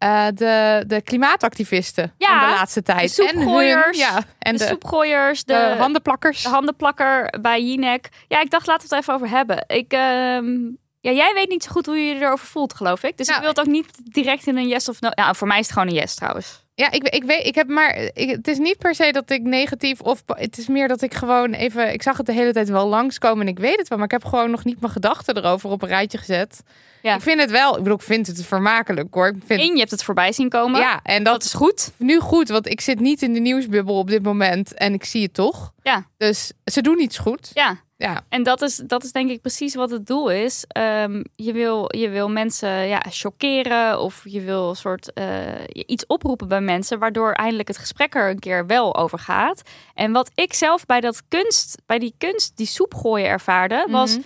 [0.04, 3.16] eh, de, de klimaatactivisten Ja, van de laatste tijd.
[3.16, 6.44] de en hun, soepgooiers, ja, en de, de, soepgooiers, de, de handenplakkers.
[6.44, 8.10] de handenplakker bij Jinek.
[8.28, 9.64] Ja, ik dacht, laten we het even over hebben.
[9.68, 10.54] Ik, ehm,
[11.00, 13.18] ja, jij weet niet zo goed hoe je je erover voelt, geloof ik.
[13.18, 15.10] Dus Nou, ik wil het ook niet direct in een yes of no.
[15.12, 16.63] Ja, voor mij is het gewoon een yes trouwens.
[16.76, 18.10] Ja, ik, ik weet, ik heb maar.
[18.14, 20.24] Ik, het is niet per se dat ik negatief of.
[20.26, 21.94] Het is meer dat ik gewoon even.
[21.94, 24.14] Ik zag het de hele tijd wel langskomen en ik weet het wel, maar ik
[24.14, 26.64] heb gewoon nog niet mijn gedachten erover op een rijtje gezet.
[27.02, 27.16] Ja.
[27.16, 27.72] Ik vind het wel.
[27.72, 29.28] Ik bedoel, ik vind het vermakelijk hoor.
[29.28, 30.80] Ik vind, je hebt het voorbij zien komen.
[30.80, 31.92] ja, en dat, dat is goed.
[31.98, 35.24] nu goed, want ik zit niet in de nieuwsbubbel op dit moment en ik zie
[35.24, 35.74] het toch.
[35.82, 36.08] Ja.
[36.18, 37.52] Dus ze doen iets goed.
[37.54, 38.22] Ja, Ja.
[38.30, 40.66] en dat is, dat is denk ik precies wat het doel is.
[40.68, 45.26] Ehm, je, wil, je wil mensen ja, chockeren of je wil een soort eh,
[45.72, 49.62] iets oproepen bij mensen, waardoor eindelijk het gesprek er een keer wel over gaat.
[49.94, 54.12] En wat ik zelf bij dat kunst, bij die kunst, die soep gooien ervaarde, was
[54.12, 54.22] Mhm.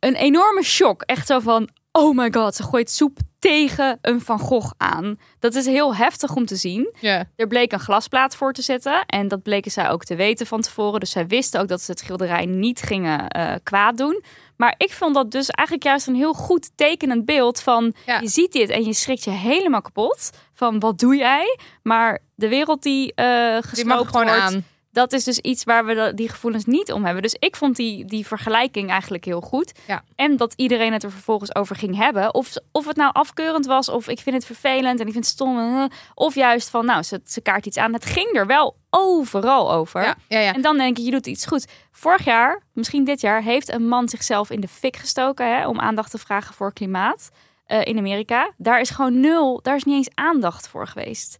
[0.00, 1.02] een enorme shock.
[1.02, 5.18] Echt zo van, oh my god, ze gooit soep tegen een Van Gogh aan.
[5.38, 6.94] Dat is heel heftig om te zien.
[7.36, 9.04] Er bleek een glasplaat voor te zitten.
[9.06, 11.00] En dat bleken zij ook te weten van tevoren.
[11.00, 14.22] Dus zij wisten ook dat ze het schilderij niet gingen eh, kwaad doen.
[14.56, 17.94] Maar ik vond dat dus eigenlijk juist een heel goed tekenend beeld van...
[18.06, 18.20] Ja.
[18.20, 20.30] je ziet dit en je schrikt je helemaal kapot.
[20.54, 21.58] Van wat doe jij?
[21.82, 24.64] Maar de wereld die eh Die mag gewoon wordt, aan.
[24.98, 27.22] Dat is dus iets waar we die gevoelens niet om hebben.
[27.22, 29.72] Dus ik vond die, die vergelijking eigenlijk heel goed.
[29.86, 30.02] Ja.
[30.16, 32.34] En dat iedereen het er vervolgens over ging hebben.
[32.34, 35.34] Of, of het nou afkeurend was, of ik vind het vervelend en ik vind het
[35.34, 35.58] stom.
[35.58, 35.84] eh,
[36.14, 37.92] Of juist van, nou, ze, ze kaart iets aan.
[37.92, 40.02] Het ging er wel overal over.
[40.02, 40.54] Ja, ja, ja.
[40.54, 41.66] En dan denk je, je doet iets goed.
[41.92, 45.80] Vorig jaar, misschien dit jaar, heeft een man zichzelf in de fik gestoken hè, om
[45.80, 47.30] aandacht te vragen voor klimaat
[47.66, 48.50] eh, in Amerika.
[48.56, 51.38] Daar is gewoon nul, daar is niet eens aandacht voor geweest.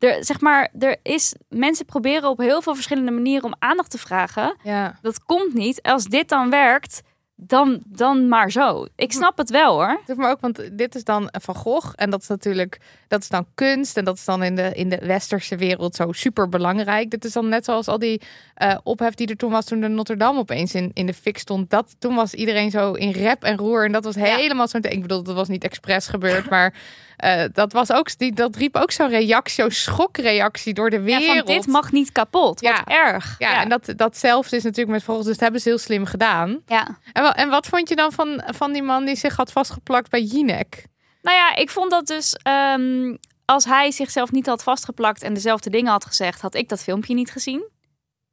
[0.00, 3.98] Er, zeg maar, er is, mensen proberen op heel veel verschillende manieren om aandacht te
[3.98, 4.56] vragen.
[4.62, 4.98] ja.
[5.02, 5.82] Dat komt niet.
[5.82, 7.02] Als dit dan werkt,
[7.42, 8.86] dan, dan maar zo.
[8.96, 10.00] Ik snap het wel hoor.
[10.16, 11.92] Maar ook, want dit is dan Van Gogh.
[11.96, 13.96] En dat is natuurlijk, dat is dan kunst.
[13.96, 17.10] En dat is dan in de, in de westerse wereld zo super belangrijk.
[17.10, 18.20] Dit is dan net zoals al die
[18.54, 21.38] eh, ophef die er toen was toen de Notre Dame opeens in, in de fik
[21.38, 21.70] stond.
[21.70, 23.84] Dat, toen was iedereen zo in rep en roer.
[23.84, 24.82] En dat was helemaal zo'n...
[24.82, 26.74] Ik bedoel, dat was niet expres gebeurd, maar
[27.20, 31.02] eh, dat was ook, die, dat riep ook zo'n reactie, zo'n schokreactie door de Ja,
[31.02, 31.26] wereld.
[31.46, 32.60] van dit mag niet kapot.
[32.60, 32.84] Wat Ja.
[32.84, 33.34] erg.
[33.38, 35.26] Ja, en dat, datzelfde is natuurlijk met volgens.
[35.26, 36.60] Dus dat hebben ze heel slim gedaan.
[36.66, 36.98] ja.
[37.12, 40.10] En, wel, en wat vond je dan van, van die man die zich had vastgeplakt
[40.10, 40.84] bij Jinek?
[41.22, 42.36] Nou ja, ik vond dat dus.
[42.42, 46.82] ehm, als hij zichzelf niet had vastgeplakt en dezelfde dingen had gezegd, had ik dat
[46.82, 47.64] filmpje niet gezien.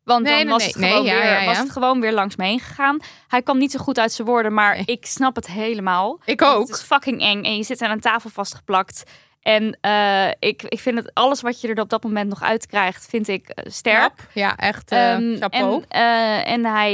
[0.08, 0.90] Want Nee, dan nee, was, nee.
[0.90, 1.46] het gewoon weer, ja, ja.
[1.46, 3.00] was het gewoon weer langs me heen gegaan.
[3.28, 6.20] Hij kwam niet zo goed uit zijn woorden, maar ik snap het helemaal.
[6.26, 6.68] Ik ook.
[6.68, 9.04] Het is fucking eng en je zit aan een tafel vastgeplakt.
[9.42, 13.06] En eh, ik, ik vind het alles wat je er op dat moment nog uitkrijgt,
[13.10, 14.28] vind ik eh, sterk.
[14.34, 15.84] Ja, echt chapeau.
[15.88, 16.94] En, en hij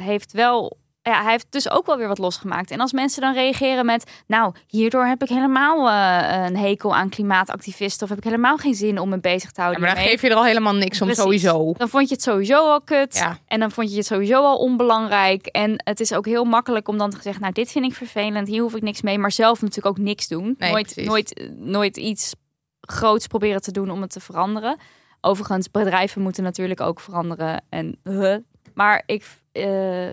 [0.00, 0.76] heeft wel.
[1.08, 2.70] Ja, hij heeft dus ook wel weer wat losgemaakt.
[2.70, 4.10] En als mensen dan reageren met.
[4.26, 8.02] Nou, hierdoor heb ik helemaal eh, een hekel aan klimaatactivisten.
[8.02, 9.84] Of heb ik helemaal geen zin om me bezig te Ja, houden.
[9.84, 11.24] maar dan geef je er al helemaal niks om Precies.
[11.24, 11.72] sowieso.
[11.72, 13.16] Dan vond je het sowieso al kut.
[13.16, 13.38] Ja.
[13.46, 15.46] En dan vond je het sowieso al onbelangrijk.
[15.46, 18.48] En het is ook heel makkelijk om dan te zeggen: Nou, dit vind ik vervelend.
[18.48, 19.18] Hier hoef ik niks mee.
[19.18, 20.54] Maar zelf natuurlijk ook niks doen.
[20.58, 21.06] Nee, nooit, precies.
[21.10, 22.34] nooit, nooit iets
[22.80, 24.76] groots proberen te doen om het te veranderen.
[25.20, 27.64] Overigens, bedrijven moeten natuurlijk ook veranderen.
[27.68, 28.36] En, huh.
[28.74, 30.08] Maar ik, eh,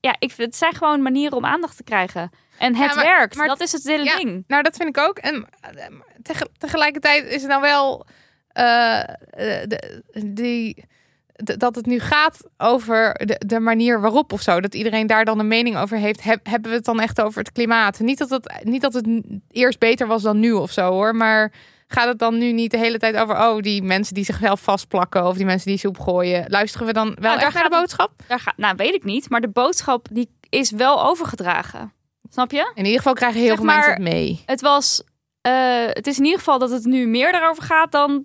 [0.00, 2.30] ja, ik, het zijn gewoon manieren om aandacht te krijgen.
[2.58, 3.36] En het maar- werkt.
[3.36, 4.44] maar- dat is het hele Ja, ding.
[4.46, 5.18] Nou, dat vind ik ook.
[5.18, 5.86] En eh,
[6.22, 8.06] tege- tegelijkertijd is het nou wel
[8.48, 9.06] eh, eh,
[9.68, 10.02] de,
[10.34, 10.84] die,
[11.32, 14.60] de- dat het nu gaat over de, de manier waarop of zo.
[14.60, 16.22] Dat iedereen daar dan een mening over heeft.
[16.22, 17.98] Heb, hebben we het dan echt over het klimaat?
[17.98, 19.06] Niet dat het, niet dat het
[19.50, 21.14] eerst beter was dan nu of zo hoor.
[21.16, 21.52] Maar
[21.86, 23.36] gaat het dan nu niet de hele tijd over...
[23.36, 25.26] oh, die mensen die zichzelf vastplakken...
[25.26, 26.44] of die mensen die soep gooien.
[26.48, 28.10] Luisteren we dan wel Nou, echt naar de het- boodschap?
[28.28, 29.30] Daar nou, weet ik niet.
[29.30, 31.92] Maar de boodschap die is wel overgedragen.
[32.30, 32.70] Snap je?
[32.74, 34.42] In ieder geval krijgen heel Zeg veel mensen het mee.
[34.46, 35.02] Het was.
[35.40, 35.52] eh,
[35.86, 38.24] het is in ieder geval dat het nu meer daarover gaat dan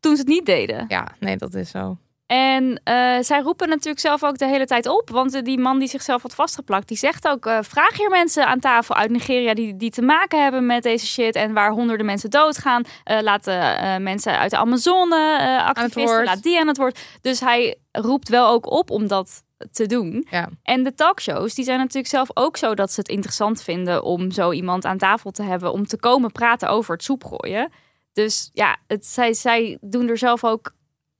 [0.00, 0.84] toen ze het niet deden.
[0.88, 1.98] Ja, nee, dat is zo.
[2.32, 5.10] En eh, zij roepen natuurlijk zelf ook de hele tijd op.
[5.10, 8.46] Want eh, die man die zichzelf had vastgeplakt, die zegt ook: eh, vraag hier mensen
[8.46, 11.34] aan tafel uit Nigeria die, die te maken hebben met deze shit.
[11.34, 12.82] En waar honderden mensen doodgaan.
[13.04, 17.00] Laat eh, mensen uit de Amazone, activisten, laat die aan het woord.
[17.20, 19.42] Dus hij roept wel ook op om dat
[19.72, 20.26] te doen.
[20.30, 20.48] Ja.
[20.62, 24.30] En de talkshows, die zijn natuurlijk zelf ook zo dat ze het interessant vinden om
[24.30, 27.72] zo iemand aan tafel te hebben om te komen praten over het soepgooien.
[28.12, 30.72] Dus ja, het, zij, zij doen er zelf ook,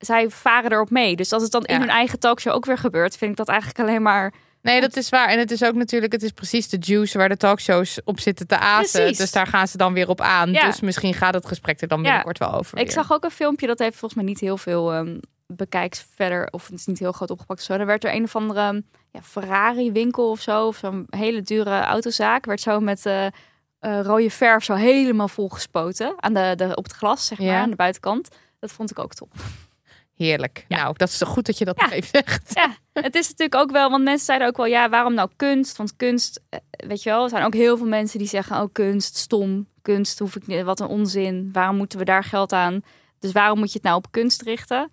[0.07, 1.17] zij varen erop mee.
[1.17, 1.81] Dus als het dan in Ja.
[1.81, 4.33] hun eigen talkshow ook weer gebeurt, vind ik dat eigenlijk alleen maar.
[4.63, 5.29] Nee, dat is waar.
[5.29, 8.47] En het is ook natuurlijk, het is precies de juice waar de talkshows op zitten
[8.47, 9.01] te azen.
[9.01, 9.19] Precies.
[9.19, 10.53] Dus daar gaan ze dan weer op aan.
[10.53, 10.67] Ja.
[10.67, 12.05] Dus misschien gaat het gesprek er dan Ja.
[12.05, 12.79] binnenkort wel over.
[12.79, 16.49] Ik zag ook een filmpje dat heeft volgens mij niet heel veel ehm bekijks verder,
[16.51, 17.63] of het is niet heel groot opgepakt.
[17.63, 21.43] Zo, er werd er een of andere ja, Ferrari winkel of zo, of zo'n hele
[21.43, 23.33] dure autozaak, werd zo met eh, eh,
[24.03, 27.77] rode verf zo helemaal volgespoten aan de, de, op het glas, zeg maar, aan de
[27.77, 28.29] buitenkant.
[28.61, 29.33] Dat vond ik ook top.
[30.23, 30.65] Heerlijk.
[30.69, 30.77] Ja.
[30.83, 31.91] Nou, dat is goed dat je dat Ja.
[31.91, 32.51] even zegt.
[32.55, 35.77] Ja, het is natuurlijk ook wel, want mensen zeiden ook wel, ja, waarom nou kunst?
[35.77, 38.69] Want kunst, eh, weet je wel, er zijn ook heel veel mensen die zeggen, oh,
[38.73, 41.49] kunst, stom, kunst, hoef ik niet, wat een onzin.
[41.53, 42.81] Waarom moeten we daar geld aan?
[43.19, 44.91] Dus waarom moet je het nou op kunst richten?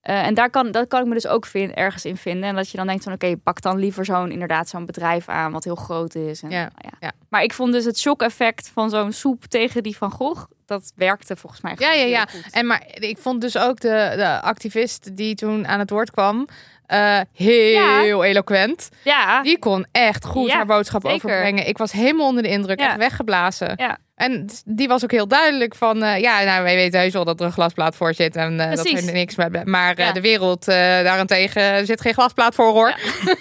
[0.00, 2.48] Eh, en daar kan, dat kan ik me dus ook vind, ergens in vinden.
[2.48, 5.52] En dat je dan denkt van, oké, pak dan liever zo'n inderdaad zo'n bedrijf aan
[5.52, 6.42] wat heel groot is.
[6.42, 6.92] En, Ja, nou ja.
[7.00, 7.12] ja.
[7.28, 11.36] Maar ik vond dus het shock-effect van zo'n soep tegen die van Gogh, dat werkte
[11.36, 12.26] volgens mij Ja, ja, ja.
[12.30, 12.50] goed.
[12.50, 16.46] En maar ik vond dus ook de, de activist die toen aan het woord kwam,
[16.86, 18.88] eh, heel eloquent.
[19.04, 21.16] Ja, Die kon echt goed Ja, haar boodschap zeker.
[21.16, 21.66] overbrengen.
[21.68, 22.86] Ik was helemaal onder de indruk, Ja.
[22.88, 23.72] echt weggeblazen.
[23.76, 23.98] Ja.
[24.14, 27.40] En die was ook heel duidelijk van, eh, ja, nou, wij weten heus wel dat
[27.40, 29.70] er een glasplaat voor zit en eh, dat we er niks mee hebben.
[29.70, 32.94] Maar eh, de wereld eh, daarentegen zit geen glasplaat voor, hoor.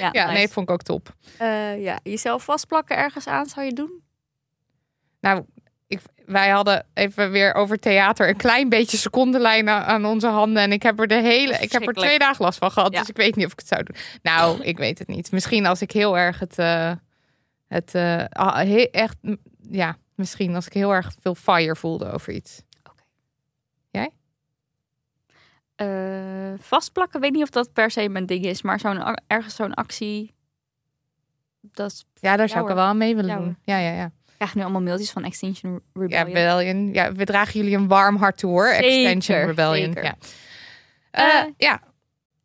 [0.00, 0.52] Ja, ja, nee, nice.
[0.52, 1.14] vond ik ook top.
[1.38, 4.02] Eh, ja, jezelf vastplakken ergens aan zou je doen?
[5.20, 5.44] Nou,
[5.88, 10.62] ik, wij hadden even weer over theater een klein beetje secondenlijn aan, onze handen.
[10.62, 12.92] En ik heb er de hele, ik heb er twee dagen last van gehad.
[12.92, 12.98] Ja.
[12.98, 13.96] Dus ik weet niet of ik het zou doen.
[14.22, 15.32] Nou, ik weet het niet.
[15.32, 16.92] Misschien als ik heel erg het, eh,
[17.68, 19.16] het eh, ah, he- echt,
[19.70, 22.62] ja, misschien als ik heel erg veel fire voelde over iets.
[25.74, 29.74] Eh, vastplakken, weet niet of dat per se mijn ding is, maar zo'n ergens zo'n
[29.74, 30.34] actie.
[31.60, 33.56] Dat Ja, daar zou ik er wel aan mee willen doen.
[33.64, 34.12] Ja, ja, ja.
[34.38, 36.24] Krijg nu allemaal mailtjes van Extinction Ja, Rebellion.
[36.26, 36.92] Rebellion.
[36.94, 38.68] Ja, we dragen jullie een warm hart toe hoor.
[38.68, 39.86] Extension Zeker, Rebellion.
[39.86, 40.04] zeker.
[40.04, 40.16] Ja.
[41.10, 41.80] Eh, Eh, ja,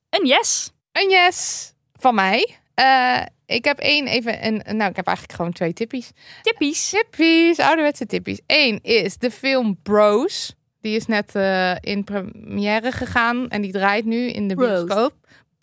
[0.09, 0.71] Een yes.
[0.91, 2.55] Een yes van mij.
[2.73, 4.77] Eh, ik heb één even een.
[4.77, 6.11] Nou, ik heb eigenlijk gewoon twee tippies.
[6.41, 6.89] Tippies.
[6.89, 8.39] Tippies, ouderwetse tippies.
[8.47, 10.55] Eén is de film Bros.
[10.81, 11.35] Die is net
[11.79, 15.13] in première gegaan en die draait nu in de bioscoop.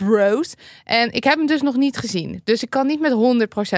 [0.04, 0.54] Bros.
[0.84, 2.40] En ik heb hem dus nog niet gezien.
[2.44, 3.12] Dus ik kan niet met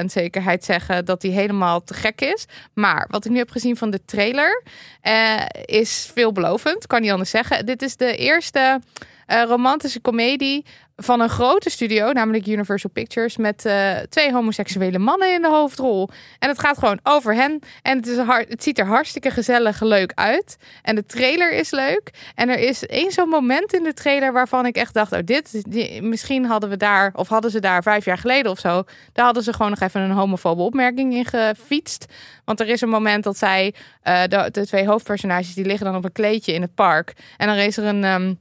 [0.02, 2.46] 100% zekerheid zeggen dat hij helemaal te gek is.
[2.74, 4.62] Maar wat ik nu heb gezien van de trailer
[5.00, 6.86] eh, is veelbelovend.
[6.86, 7.66] Kan niet anders zeggen.
[7.66, 8.80] Dit is de eerste
[9.26, 10.64] eh, romantische komedie
[10.96, 16.08] van een grote studio, namelijk Universal Pictures, met eh, twee homoseksuele mannen in de hoofdrol.
[16.38, 17.58] En het gaat gewoon over hen.
[17.82, 18.16] En het, is
[18.48, 20.56] het ziet er hartstikke gezellig leuk uit.
[20.82, 22.10] En de trailer is leuk.
[22.34, 25.62] En er is één zo'n moment in de trailer waarvan ik echt dacht: oh, dit,
[26.00, 28.82] misschien hadden we daar, of hadden ze daar vijf jaar geleden of zo,
[29.12, 32.06] daar hadden ze gewoon nog even een homofobe opmerking in gefietst.
[32.44, 35.96] Want er is een moment dat zij, eh, de, de twee hoofdpersonages, die liggen dan
[35.96, 37.12] op een kleedje in het park.
[37.36, 38.04] En dan is er een.
[38.04, 38.34] ehm,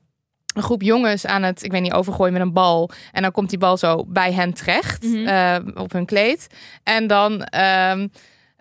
[0.54, 2.90] een groep jongens aan het, ik weet niet, overgooien met een bal.
[3.12, 5.28] En dan komt die bal zo bij hen terecht Mhm.
[5.28, 6.48] eh, op hun kleed.
[6.84, 8.08] En dan ehm,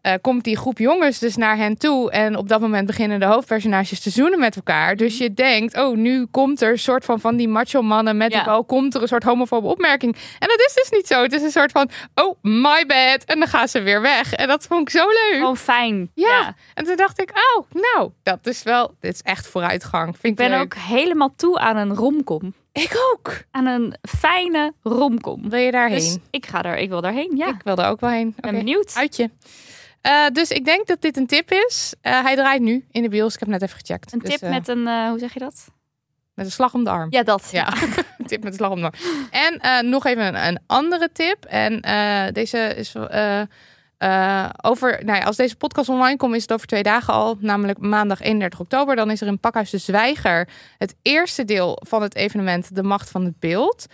[0.03, 2.11] eh, komt die groep jongens dus naar hen toe.
[2.11, 4.97] En op dat moment beginnen de hoofdpersonages te zoenen met elkaar.
[4.97, 8.33] Dus je denkt, oh, nu komt er een soort van van die macho mannen met
[8.33, 8.45] Ja.
[8.45, 10.17] bal, komt er een soort homofobe opmerking.
[10.39, 11.23] En dat is dus niet zo.
[11.23, 13.25] Het is een soort van, oh, my bad.
[13.25, 14.33] En dan gaan ze weer weg.
[14.35, 15.33] En dat vond ik zo leuk.
[15.39, 16.11] Gewoon fijn.
[16.15, 16.55] Ja.
[16.75, 20.17] En toen dacht ik, oh, nou, dat is wel, dit is echt vooruitgang.
[20.19, 20.61] Vind Ik ben leuk.
[20.61, 22.55] ook helemaal toe aan een romcom.
[22.73, 23.33] Ik ook.
[23.51, 25.51] Aan een fijne romcom.
[25.51, 25.99] Wil je daarheen?
[25.99, 27.33] Dus ik ga er, ik wil daarheen.
[27.37, 28.35] Ja, Ik wil er ook wel heen.
[28.41, 28.93] ben benieuwd.
[28.97, 29.31] Uitje.
[30.01, 31.95] Eh, dus ik denk dat dit een tip is.
[32.01, 33.35] Eh, hij draait nu in de bios.
[33.35, 34.13] Ik heb net even gecheckt.
[34.13, 35.69] Een Dus, tip eh, met een, hoe zeg je dat?
[36.35, 37.07] met een slag om de arm.
[37.11, 37.49] Ja, dat.
[37.53, 37.73] Ja,
[38.19, 38.95] een tip met een slag om de arm.
[39.31, 41.45] En nog even een, een andere tip.
[41.45, 41.81] En
[42.33, 42.93] deze is
[44.01, 45.05] eh, over.
[45.05, 47.37] Nou ja, als deze podcast online komt, is het over twee dagen al.
[47.41, 48.97] Namelijk maandag 31 oktober.
[48.97, 53.11] Dan is er in Pakhuis de Zwijger het eerste deel van het evenement De Macht
[53.11, 53.87] van het Beeld.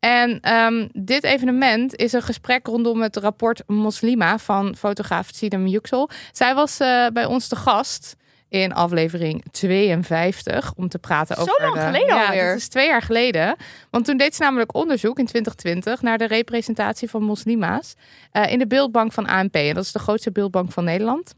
[0.00, 6.10] En ehm, dit evenement is een gesprek rondom het rapport Moslima van fotograaf Sidem Yüksel.
[6.32, 8.16] Zij was eh, bij ons te gast
[8.54, 12.48] in aflevering 52 om te praten Zo over lang de- geleden ja, alweer.
[12.48, 13.56] Dat is twee jaar geleden.
[13.90, 17.94] Want toen deed ze namelijk onderzoek in 2020 naar de representatie van moslima's
[18.30, 19.54] eh, in de beeldbank van ANP.
[19.54, 21.34] En dat is de grootste beeldbank van Nederland.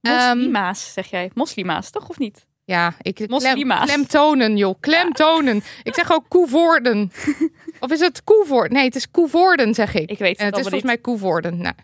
[0.00, 1.30] Ehm, Moslima's, zeg jij.
[1.34, 2.46] Moslima's, toch of niet?
[2.66, 4.74] Ja, ik klem, klemtonen, joh.
[4.80, 5.62] Klemtonen.
[5.82, 7.12] Ik zeg ook koevoorden.
[7.80, 8.72] of is het koevoorden?
[8.72, 10.10] Nee, het is koevoorden, zeg ik.
[10.10, 11.60] Ik weet het en het is volgens mij koevoorden.
[11.60, 11.74] Nou,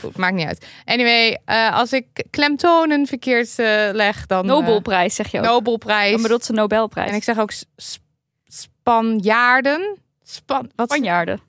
[0.00, 0.66] goed, maakt niet uit.
[0.84, 4.42] Anyway, eh, als ik klemtonen verkeerd eh, leg, dan...
[4.42, 5.44] eh, Nobelprijs, zeg je ook.
[5.44, 6.12] Nobelprijs.
[6.12, 7.10] Dan bedoelt ze Nobelprijs.
[7.10, 7.52] En ik zeg ook
[8.46, 9.98] Spanjaarden.
[10.22, 10.90] Span, wat?
[10.90, 11.40] Spanjaarden.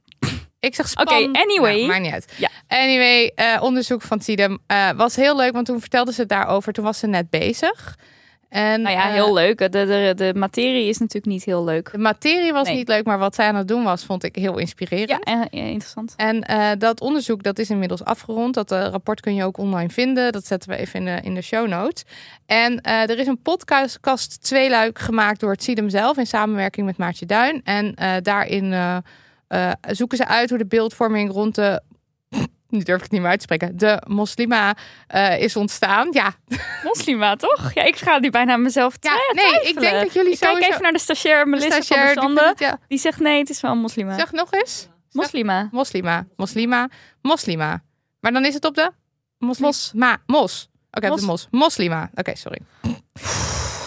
[0.60, 1.06] Ik zeg span.
[1.08, 1.76] Oké, anyway.
[1.76, 2.34] Nou, maakt niet uit.
[2.38, 2.50] Ja.
[2.68, 4.58] Anyway, onderzoek van Tidem
[4.96, 6.74] was heel leuk, want toen vertelde ze het daarover.
[6.74, 7.98] Toen was ze net bezig.
[8.50, 9.58] En, Nou ja, eh, heel leuk.
[9.58, 11.92] De, de, de materie is natuurlijk niet heel leuk.
[11.92, 12.76] De materie was Nee.
[12.76, 15.10] niet leuk, maar wat zij aan het doen was, vond ik heel inspirerend.
[15.10, 16.14] Ja, en, ja, interessant.
[16.16, 18.54] En eh, dat onderzoek dat is inmiddels afgerond.
[18.54, 20.32] Dat eh, rapport kun je ook online vinden.
[20.32, 22.04] Dat zetten we even in de, in de show notes.
[22.46, 27.26] En er is een podcast tweeluik gemaakt door het CIDEM zelf in samenwerking met Maartje
[27.26, 27.62] Duin.
[27.64, 29.04] En daarin
[29.92, 31.82] zoeken ze uit hoe de beeldvorming rond de
[32.70, 34.76] nu durf ik het niet meer uit te spreken, de moslima
[35.08, 36.08] eh, is ontstaan.
[36.12, 36.34] Ja,
[36.84, 37.74] Moslima, toch?
[37.74, 40.82] Ja, ik ga nu bijna mezelf ja nee, ik denk dat jullie Ik kijk even
[40.82, 42.80] naar de stagiair Melissa stagiair, van die ja.
[42.88, 44.16] Die zegt nee, het is wel een moslima.
[44.18, 44.88] Zeg nog eens.
[45.12, 45.70] Moslima.
[45.72, 46.90] Moslima, moslima,
[47.22, 47.84] moslima.
[48.20, 48.92] Maar dan is het op de
[49.40, 49.66] moslim.
[49.66, 49.92] Mos.
[49.96, 50.70] Ma, mos.
[50.92, 51.20] Oké, op Mos.
[51.20, 51.48] de mos.
[51.52, 52.10] Moslima.
[52.16, 52.60] Oké, sorry.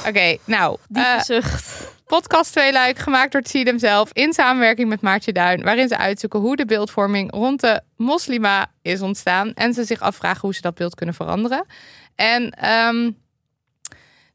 [0.09, 0.77] Oké, nou.
[0.89, 1.99] Diepe eh, zucht.
[2.11, 6.57] Podcast Tweeluik, gemaakt door Tidem zelf in samenwerking met Maartje Duin, waarin ze uitzoeken hoe
[6.57, 10.95] de beeldvorming rond de moslima is ontstaan en ze zich afvragen hoe ze dat beeld
[10.95, 11.65] kunnen veranderen.
[12.15, 13.11] En ehm,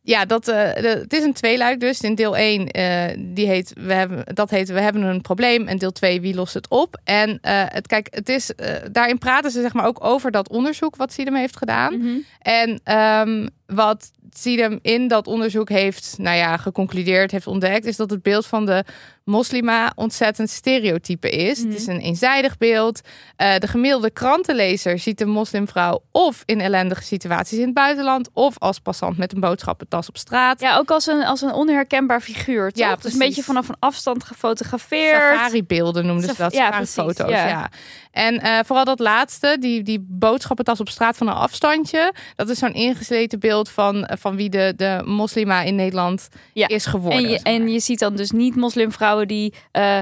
[0.01, 2.01] ja, dat, eh, de- het is een tweeluik dus.
[2.01, 5.67] In deel 1, eh, die heet, we hebben, dat heet We hebben een probleem.
[5.67, 6.99] En deel 2, Wie lost het op?
[7.03, 8.51] En eh, het, kijk, het is,
[8.91, 11.97] daarin praten ze zeg maar ook over dat onderzoek wat Sidem heeft gedaan.
[11.97, 12.17] Mhm.
[12.39, 18.09] En ehm, wat Sidem in dat onderzoek heeft, nou ja, geconcludeerd, heeft ontdekt, is dat
[18.09, 18.83] het beeld van de
[19.25, 21.59] moslima ontzettend stereotype is.
[21.59, 21.67] Mhm.
[21.67, 23.01] Het is een eenzijdig beeld.
[23.35, 28.55] Eh, de gemiddelde krantenlezer ziet de moslimvrouw of in ellendige situaties in het buitenland, of
[28.57, 30.59] als passant met een boodschappentas op straat.
[30.59, 32.71] Ja, ook als een, als een onherkenbaar figuur.
[32.71, 32.87] Toch?
[32.87, 35.21] Ja, dus een beetje vanaf een afstand gefotografeerd.
[35.21, 36.53] Safari-beelden noemden ze dat.
[36.53, 37.47] ja, precies, ja.
[37.47, 37.69] ja.
[38.11, 42.13] En eh, vooral dat laatste, die, die boodschappentas op straat van een afstandje.
[42.35, 46.67] Dat is zo'n ingesleten beeld van, van wie de, de moslima in Nederland Ja.
[46.67, 47.23] is geworden.
[47.23, 49.99] En je, en je ziet dan dus niet moslimvrouwen die eh,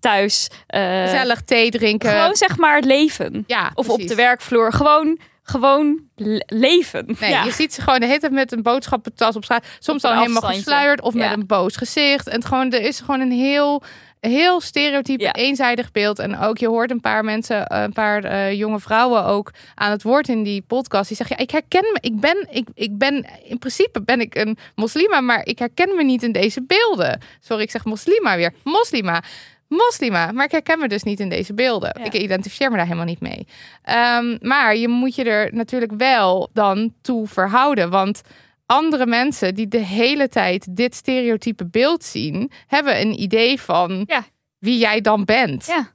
[0.00, 2.10] thuis Gezellig thee drinken.
[2.10, 3.44] gewoon zeg maar leven.
[3.46, 4.72] ja, Of op de werkvloer.
[4.72, 7.16] Gewoon, gewoon le- leven.
[7.20, 7.44] Nee, ja.
[7.44, 9.64] je ziet ze gewoon de hele tijd met een boodschappentas op straat.
[9.78, 12.28] Soms Op dan helemaal gesluierd of met een boos gezicht.
[12.28, 13.82] En het gewoon, er is gewoon een heel,
[14.20, 15.32] heel stereotype, Ja.
[15.32, 16.18] eenzijdig beeld.
[16.18, 19.90] En ook, je hoort een paar mensen, eh, een paar eh, jonge vrouwen ook aan
[19.90, 21.08] het woord in die podcast.
[21.08, 21.98] Die zeggen, ja, ik herken me.
[22.00, 26.04] Ik ben, ik, ik ben, in principe ben ik een moslima, maar ik herken me
[26.04, 27.20] niet in deze beelden.
[27.40, 28.52] Sorry, ik zeg moslima weer.
[28.64, 29.22] Moslima.
[29.68, 31.94] Moslima, maar ik herken me dus niet in deze beelden.
[31.98, 32.04] Ja.
[32.04, 33.46] Ik identificeer me daar helemaal niet mee.
[33.82, 37.90] Ehm, maar je moet je er natuurlijk wel dan toe verhouden.
[37.90, 38.20] Want
[38.68, 44.24] andere mensen die de hele tijd dit stereotype beeld zien, hebben een idee van Ja.
[44.58, 45.66] wie jij dan bent.
[45.66, 45.92] Ja.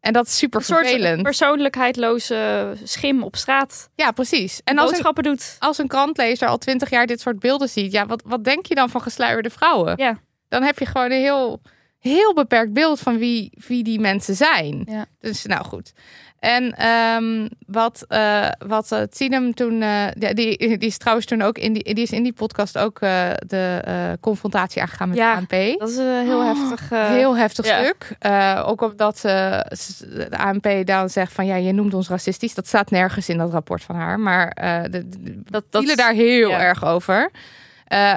[0.00, 1.22] En dat is super Een soort vervelend.
[1.22, 3.90] persoonlijkheidloze schim op straat.
[3.94, 4.60] Ja, precies.
[4.64, 5.56] En als een, doet.
[5.58, 8.74] als een krantlezer al twintig jaar dit soort beelden ziet, ja, wat, wat denk je
[8.74, 9.92] dan van gesluierde vrouwen?
[9.96, 10.18] Ja.
[10.48, 11.60] Dan heb je gewoon een heel,
[12.00, 14.82] heel beperkt beeld van wie, wie die mensen zijn.
[14.88, 15.06] Ja.
[15.20, 15.92] Dus nou goed.
[16.40, 21.58] En ehm, wat, eh wat uh, Tinem toen, ja, die, die is trouwens toen ook
[21.58, 25.40] in die, die is in die podcast ook eh, de confrontatie aangegaan met Ja, de
[25.40, 25.78] ANP.
[25.78, 26.88] Dat is een heel Oh, heftig.
[26.90, 27.84] Heel heftig ja.
[27.84, 28.16] stuk.
[28.64, 32.54] Ook omdat de ANP dan zegt van ja, je noemt ons racistisch.
[32.54, 34.20] Dat staat nergens in dat rapport van haar.
[34.20, 34.50] Maar
[34.90, 36.60] de, de, Dat, dat vielen daar heel ja.
[36.60, 37.30] erg over.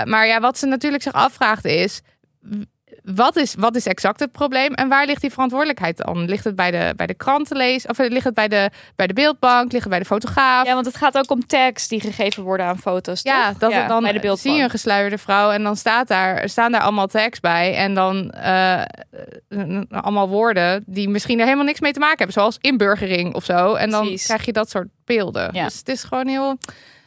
[0.04, 2.02] Maar ja, wat ze natuurlijk zich afvraagt is...
[3.03, 6.25] Wat is, wat is exact het probleem en waar ligt die verantwoordelijkheid dan?
[6.25, 9.71] Ligt het bij de, bij de krantenlees of ligt het bij de, bij de beeldbank?
[9.71, 10.65] Ligt het bij de fotograaf?
[10.65, 13.21] Ja, want het gaat ook om tags die gegeven worden aan foto's.
[13.21, 13.57] Ja, toch?
[13.57, 14.57] dat het dan bij de zie beeldbank.
[14.57, 17.75] je een gesluierde vrouw en dan staat daar, staan daar allemaal tags bij.
[17.75, 18.87] En dan eh, eh,
[19.89, 22.35] allemaal woorden die misschien er helemaal niks mee te maken hebben.
[22.35, 23.73] Zoals inburgering of zo.
[23.73, 24.25] En dan Precies.
[24.25, 25.49] krijg je dat soort beelden.
[25.53, 25.63] Ja.
[25.63, 26.57] Dus het is gewoon heel...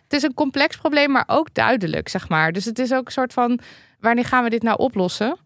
[0.02, 2.52] Het is een complex probleem, maar ook duidelijk, zeg maar.
[2.52, 3.61] Dus het is ook een soort van...
[4.00, 5.37] Wanneer gaan we dit nou oplossen?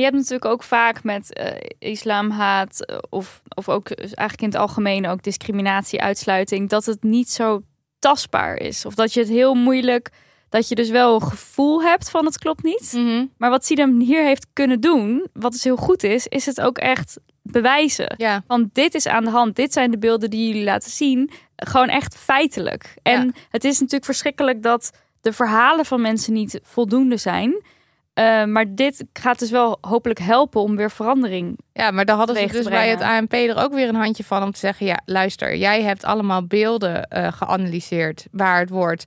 [0.00, 4.56] Je hebt natuurlijk ook vaak met eh, islamhaat eh, of, of ook eigenlijk in het
[4.56, 7.62] algemeen ook discriminatie, uitsluiting, dat het niet zo
[7.98, 8.84] tastbaar is.
[8.84, 10.10] Of dat je het heel moeilijk,
[10.48, 12.92] dat je dus wel een gevoel hebt van het klopt niet.
[13.38, 16.78] Maar wat Sidam hier heeft kunnen doen, wat dus heel goed is, is het ook
[16.78, 18.14] echt bewijzen.
[18.16, 21.30] Ja, Want dit is aan de hand, dit zijn de beelden die jullie laten zien.
[21.56, 22.94] Gewoon echt feitelijk.
[23.02, 27.62] En het is natuurlijk verschrikkelijk dat de verhalen van mensen niet voldoende zijn.
[28.14, 31.58] Uh, maar dit gaat dus wel hopelijk helpen om weer verandering.
[31.72, 33.00] Ja, maar dan hadden ze dus bij het.
[33.00, 36.46] ANP er ook weer een handje van om te zeggen: ja, luister, jij hebt allemaal
[36.46, 39.06] beelden eh, geanalyseerd waar het woord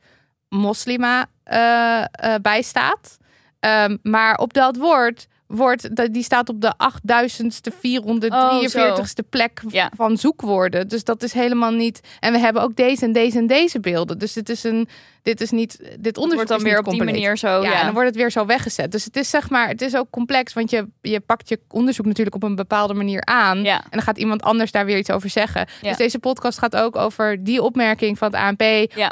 [0.50, 2.08] moslima eh, eh,
[2.42, 3.18] bij staat.
[3.60, 9.92] Ehm, maar op dat woord wordt, dat- die staat op de 8000ste, 443ste plek Ja.
[9.96, 10.88] van zoekwoorden.
[10.88, 12.00] Dus dat is helemaal niet.
[12.20, 14.18] En we hebben ook deze en deze en deze beelden.
[14.18, 14.88] Dus dit is een,
[15.22, 17.48] dit is niet, dit onderzoek wordt dan weer op die manier zo.
[17.48, 18.92] Ja, Ja, en dan wordt het weer zo weggezet.
[18.92, 22.06] Dus het is zeg maar, het is ook complex, want je, je pakt je onderzoek
[22.06, 23.64] natuurlijk op een bepaalde manier aan.
[23.64, 23.78] Ja.
[23.84, 25.68] En dan gaat iemand anders daar weer iets over zeggen.
[25.82, 28.62] Dus deze podcast gaat ook over die opmerking van het ANP.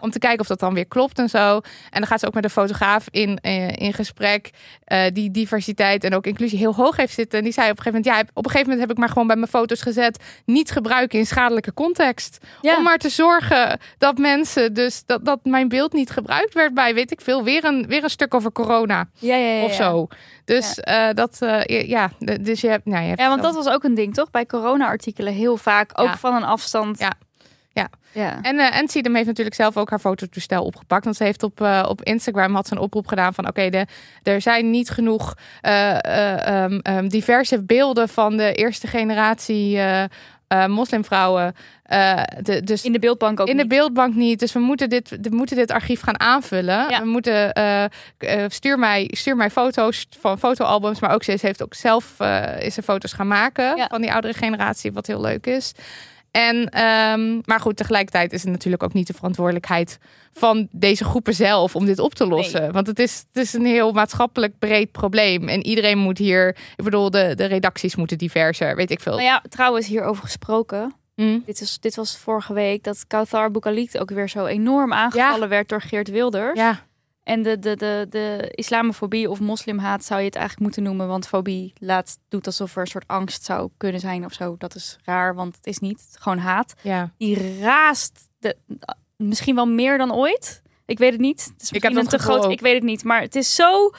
[0.02, 1.56] Om te kijken of dat dan weer klopt en zo.
[1.56, 4.50] En dan gaat ze ook met een fotograaf in, eh, in gesprek.
[4.84, 7.38] eh, die diversiteit en ook inclusie heel hoog heeft zitten.
[7.38, 9.10] En die zei op een gegeven moment: ja, op een gegeven moment heb ik maar
[9.14, 10.24] gewoon bij mijn foto's gezet.
[10.46, 12.38] Niet gebruiken in schadelijke context.
[12.62, 12.78] Ja.
[12.78, 16.94] Om maar te zorgen dat mensen, dus dat, dat mijn beeld niet gebruikt werd bij,
[16.94, 20.08] weet ik veel, weer een, weer een stuk over corona ja, ja, ja, of zo.
[20.46, 22.12] Dus eh, dat, eh, ja,
[22.42, 24.32] dus je hebt, nou, je hebt Ja, want dat was ook een ding, toch?
[24.32, 27.00] Bij corona-artikelen heel vaak, ook van een afstand.
[27.00, 27.14] Ja.
[27.74, 27.90] Ja.
[28.12, 28.42] Ja.
[28.42, 31.04] En, uh, en Sidem heeft natuurlijk zelf ook haar fototoestel opgepakt.
[31.04, 33.48] Want ze heeft op, uh, op Instagram had ze een oproep gedaan van...
[33.48, 33.88] oké, okay,
[34.24, 35.98] er zijn niet genoeg uh,
[36.64, 39.80] um, um, diverse beelden van de eerste generatie...
[40.68, 41.56] moslimvrouwen.
[42.42, 43.70] De, dus in de beeldbank ook In niet.
[43.70, 44.40] de beeldbank niet.
[44.40, 46.90] Dus we moeten dit, we moeten dit archief gaan aanvullen.
[46.90, 47.00] Ja.
[47.00, 47.54] We moeten...
[48.48, 51.00] stuur, mij, stuur mij foto's van fotoalbums.
[51.00, 52.20] Maar ook ze heeft ook zelf
[52.60, 53.76] is er foto's gaan maken...
[53.78, 53.88] Ja.
[53.88, 55.74] van die oudere generatie, wat heel leuk is.
[56.32, 60.00] En, um, maar goed, tegelijkertijd is het natuurlijk ook niet de verantwoordelijkheid
[60.34, 62.62] van deze groepen zelf om dit op te lossen.
[62.62, 62.72] Nee.
[62.72, 65.48] Want het is, het is een heel maatschappelijk breed probleem.
[65.48, 69.14] En iedereen moet hier, ik bedoel, de, de redacties moeten diverser, weet ik veel.
[69.14, 70.94] Nou ja, trouwens, hierover gesproken.
[71.16, 71.44] Mm.
[71.46, 75.70] Dit, is, dit was vorige week dat Kauthar Boukalik ook weer zo enorm aangevallen werd
[75.70, 76.60] door Geert Wilders.
[76.60, 76.86] Ja,
[77.32, 81.08] En de, de, de, de islamofobie of moslimhaat zou je het eigenlijk moeten noemen.
[81.08, 84.56] Want fobie laat, doet alsof er een soort angst zou kunnen zijn of zo.
[84.58, 86.00] Dat is raar, want het is niet.
[86.00, 86.74] Het is gewoon haat.
[86.82, 87.12] ja.
[87.18, 88.56] Die raast de,
[89.16, 90.62] misschien wel meer dan ooit.
[90.86, 91.52] Ik weet het niet.
[91.54, 92.46] Het is Ik heb een te groot.
[92.46, 92.52] ook.
[92.52, 93.04] Ik weet het niet.
[93.04, 93.92] Maar het is zo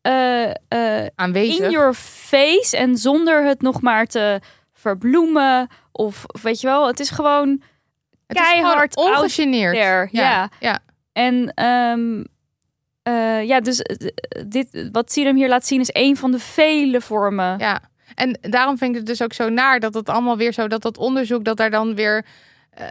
[0.00, 1.64] eh, eh, aanwezig.
[1.64, 2.76] in your face.
[2.76, 4.40] En zonder het nog maar te
[4.72, 5.68] verbloemen.
[5.92, 7.62] Of, of weet je wel, het is gewoon
[8.26, 10.10] Het is gewoon keihard ongegeneerd.
[10.12, 10.50] Ja.
[10.60, 10.78] ja.
[11.12, 12.22] En ehm,
[13.08, 14.08] eh, ja, dus eh,
[14.46, 17.58] dit, wat Sidem hier laat zien is een van de vele vormen.
[17.58, 17.80] Ja,
[18.14, 20.82] en daarom vind ik het dus ook zo naar dat het allemaal weer zo, dat
[20.82, 22.24] dat onderzoek, dat daar dan weer.
[22.70, 22.86] eh,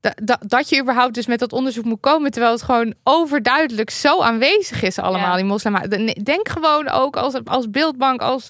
[0.00, 3.90] da- da- dat je überhaupt dus met dat onderzoek moet komen, terwijl het gewoon overduidelijk
[3.90, 5.36] zo aanwezig is allemaal, Ja.
[5.36, 5.76] die moslim.
[6.22, 8.48] Denk gewoon ook als, als beeldbank, als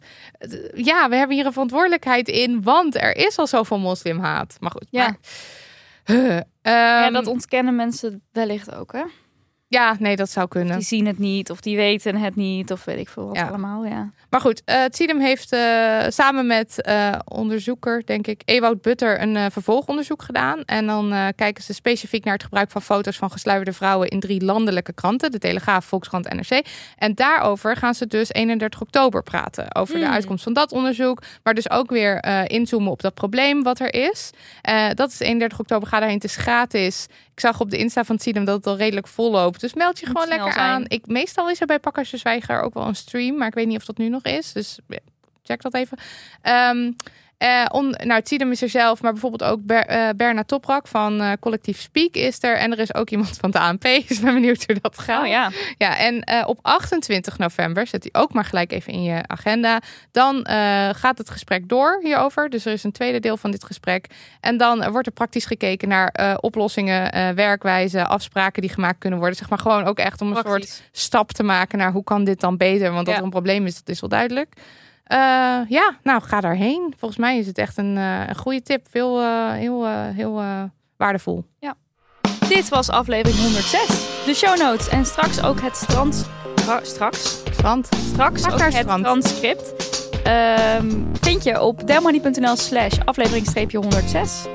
[0.74, 4.56] ja, we hebben hier een verantwoordelijkheid in, want er is al zoveel moslimhaat.
[4.60, 5.02] Maar goed, Ja.
[5.04, 5.16] maar,
[6.04, 9.02] Huh, Ja, ehm, dat ontkennen mensen wellicht ook, hè?
[9.74, 10.76] Ja, nee, dat zou kunnen.
[10.76, 13.48] Die zien het niet, of die weten het niet, of weet ik veel wat Ja.
[13.48, 14.10] allemaal, ja.
[14.34, 19.20] Maar goed, eh het CIDEM heeft eh, samen met eh, onderzoeker, denk ik, Ewout Butter,
[19.22, 20.62] een vervolgonderzoek gedaan.
[20.64, 24.44] En dan kijken ze specifiek naar het gebruik van foto's van gesluierde vrouwen in drie
[24.44, 26.66] landelijke kranten: de Telegraaf, Volkskrant, NRC.
[26.98, 29.74] En daarover gaan ze dus 31 oktober praten.
[29.74, 30.12] Over de Mm.
[30.12, 31.22] uitkomst van dat onderzoek.
[31.42, 34.30] Maar dus ook weer inzoomen op dat probleem wat er is.
[34.94, 35.88] Dat is 31 oktober.
[35.88, 36.16] Ga daarheen.
[36.16, 37.06] Het is gratis.
[37.34, 39.60] Ik zag op de Insta van het CIDEM dat het al redelijk vol loopt.
[39.60, 40.66] Dus meld je gewoon lekker zijn.
[40.66, 40.84] aan.
[40.88, 43.36] Ik, meestal is er bij Pakkers Zwijger ook wel een stream.
[43.36, 44.52] Maar ik weet niet of dat nu nog is.
[44.52, 44.78] Dus
[45.42, 45.98] check dat even.
[46.42, 46.92] Ehm
[47.38, 51.20] eh, on, nou, Tidem is er zelf, maar bijvoorbeeld ook Ber, eh, Berna Toprak van
[51.20, 52.56] eh, Collectief Speak is er.
[52.56, 53.82] En er is ook iemand van de ANP.
[54.08, 55.22] Dus ik ben benieuwd hoe dat gaat.
[55.22, 55.50] Oh ja.
[55.78, 59.80] Ja, en op 28 november, zet die ook maar gelijk even in je agenda.
[60.10, 60.46] Dan
[60.94, 62.50] gaat het gesprek door hierover.
[62.50, 64.06] Dus er is een tweede deel van dit gesprek.
[64.40, 69.36] En dan wordt er praktisch gekeken naar oplossingen, werkwijzen, afspraken die gemaakt kunnen worden.
[69.36, 72.40] Zeg maar gewoon ook echt om een soort stap te maken naar hoe kan dit
[72.40, 72.92] dan beter?
[72.92, 73.18] Want dat Ja.
[73.18, 74.52] er een probleem is, dat is wel duidelijk.
[75.04, 75.18] Eh,
[75.68, 76.94] ja, nou ga daarheen.
[76.98, 78.86] Volgens mij is het echt een, eh, een goede tip.
[78.90, 80.42] Veel, eh, heel, heel
[80.96, 81.44] waardevol.
[82.48, 83.86] Dit was aflevering 106.
[84.26, 86.30] De show notes en straks ook het strand...
[86.54, 87.42] Stra- straks?
[87.52, 87.88] Strand.
[88.12, 89.72] Straks ook het transcript.
[90.24, 90.90] Ehm,
[91.20, 93.46] vind je op delmoney.nl slash aflevering
[93.78, 94.46] 106.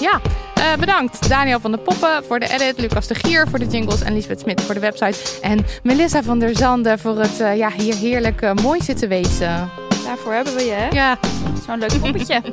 [0.00, 0.20] Ja,
[0.54, 4.00] eh, bedankt Daniel van der Poppen voor de edit, Lucas de Gier voor de jingles
[4.02, 5.18] en Lisbeth Smit voor de website.
[5.40, 9.70] En Melissa van der Zanden voor het eh, ja, hier heerlijk eh, mooi zitten wezen.
[10.04, 10.88] Daarvoor hebben we je, hè?
[10.88, 11.18] Ja,
[11.66, 12.42] Zo'n leuk poppetje.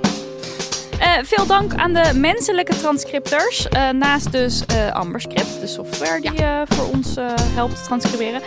[1.24, 3.68] Veel dank aan de menselijke transcripters.
[3.92, 6.32] naast dus Amberscript, de software die
[6.66, 7.16] voor ons
[7.54, 8.42] helpt transcriberen.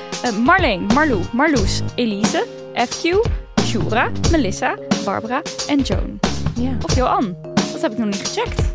[0.44, 3.28] Marleen, Marlou, Marloes, Elise, FQ,
[3.64, 6.18] Shura, Melissa, Barbara en Joan.
[6.54, 6.70] ja.
[6.82, 7.36] Of Johan.
[7.72, 8.69] Dat heb ik nog niet gecheckt.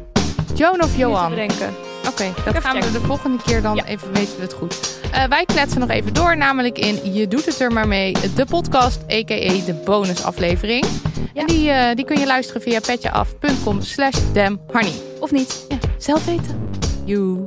[0.56, 1.32] Joan of Johan?
[1.34, 3.86] Oké, dat even gaan we de volgende keer dan Ja.
[3.86, 4.99] even weten we het goed.
[5.12, 8.45] Eh, wij kletsen nog even door, namelijk in Je doet het er maar mee, de
[8.45, 9.66] podcast, a.k.a.
[9.66, 10.86] de bonusaflevering.
[11.34, 11.41] Ja.
[11.41, 14.93] En die, eh, die kun je luisteren via petjeaf.com slash damhoney.
[15.20, 15.66] Of niet?
[15.70, 16.70] Ja, zelf weten.
[17.06, 17.45] Joe.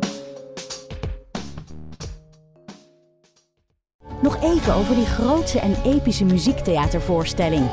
[4.23, 7.67] Nog even over die grootse en epische muziektheatervoorstelling.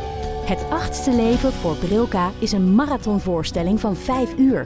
[0.45, 4.65] Het achtste leven voor Brilka is een marathonvoorstelling van 5 uur.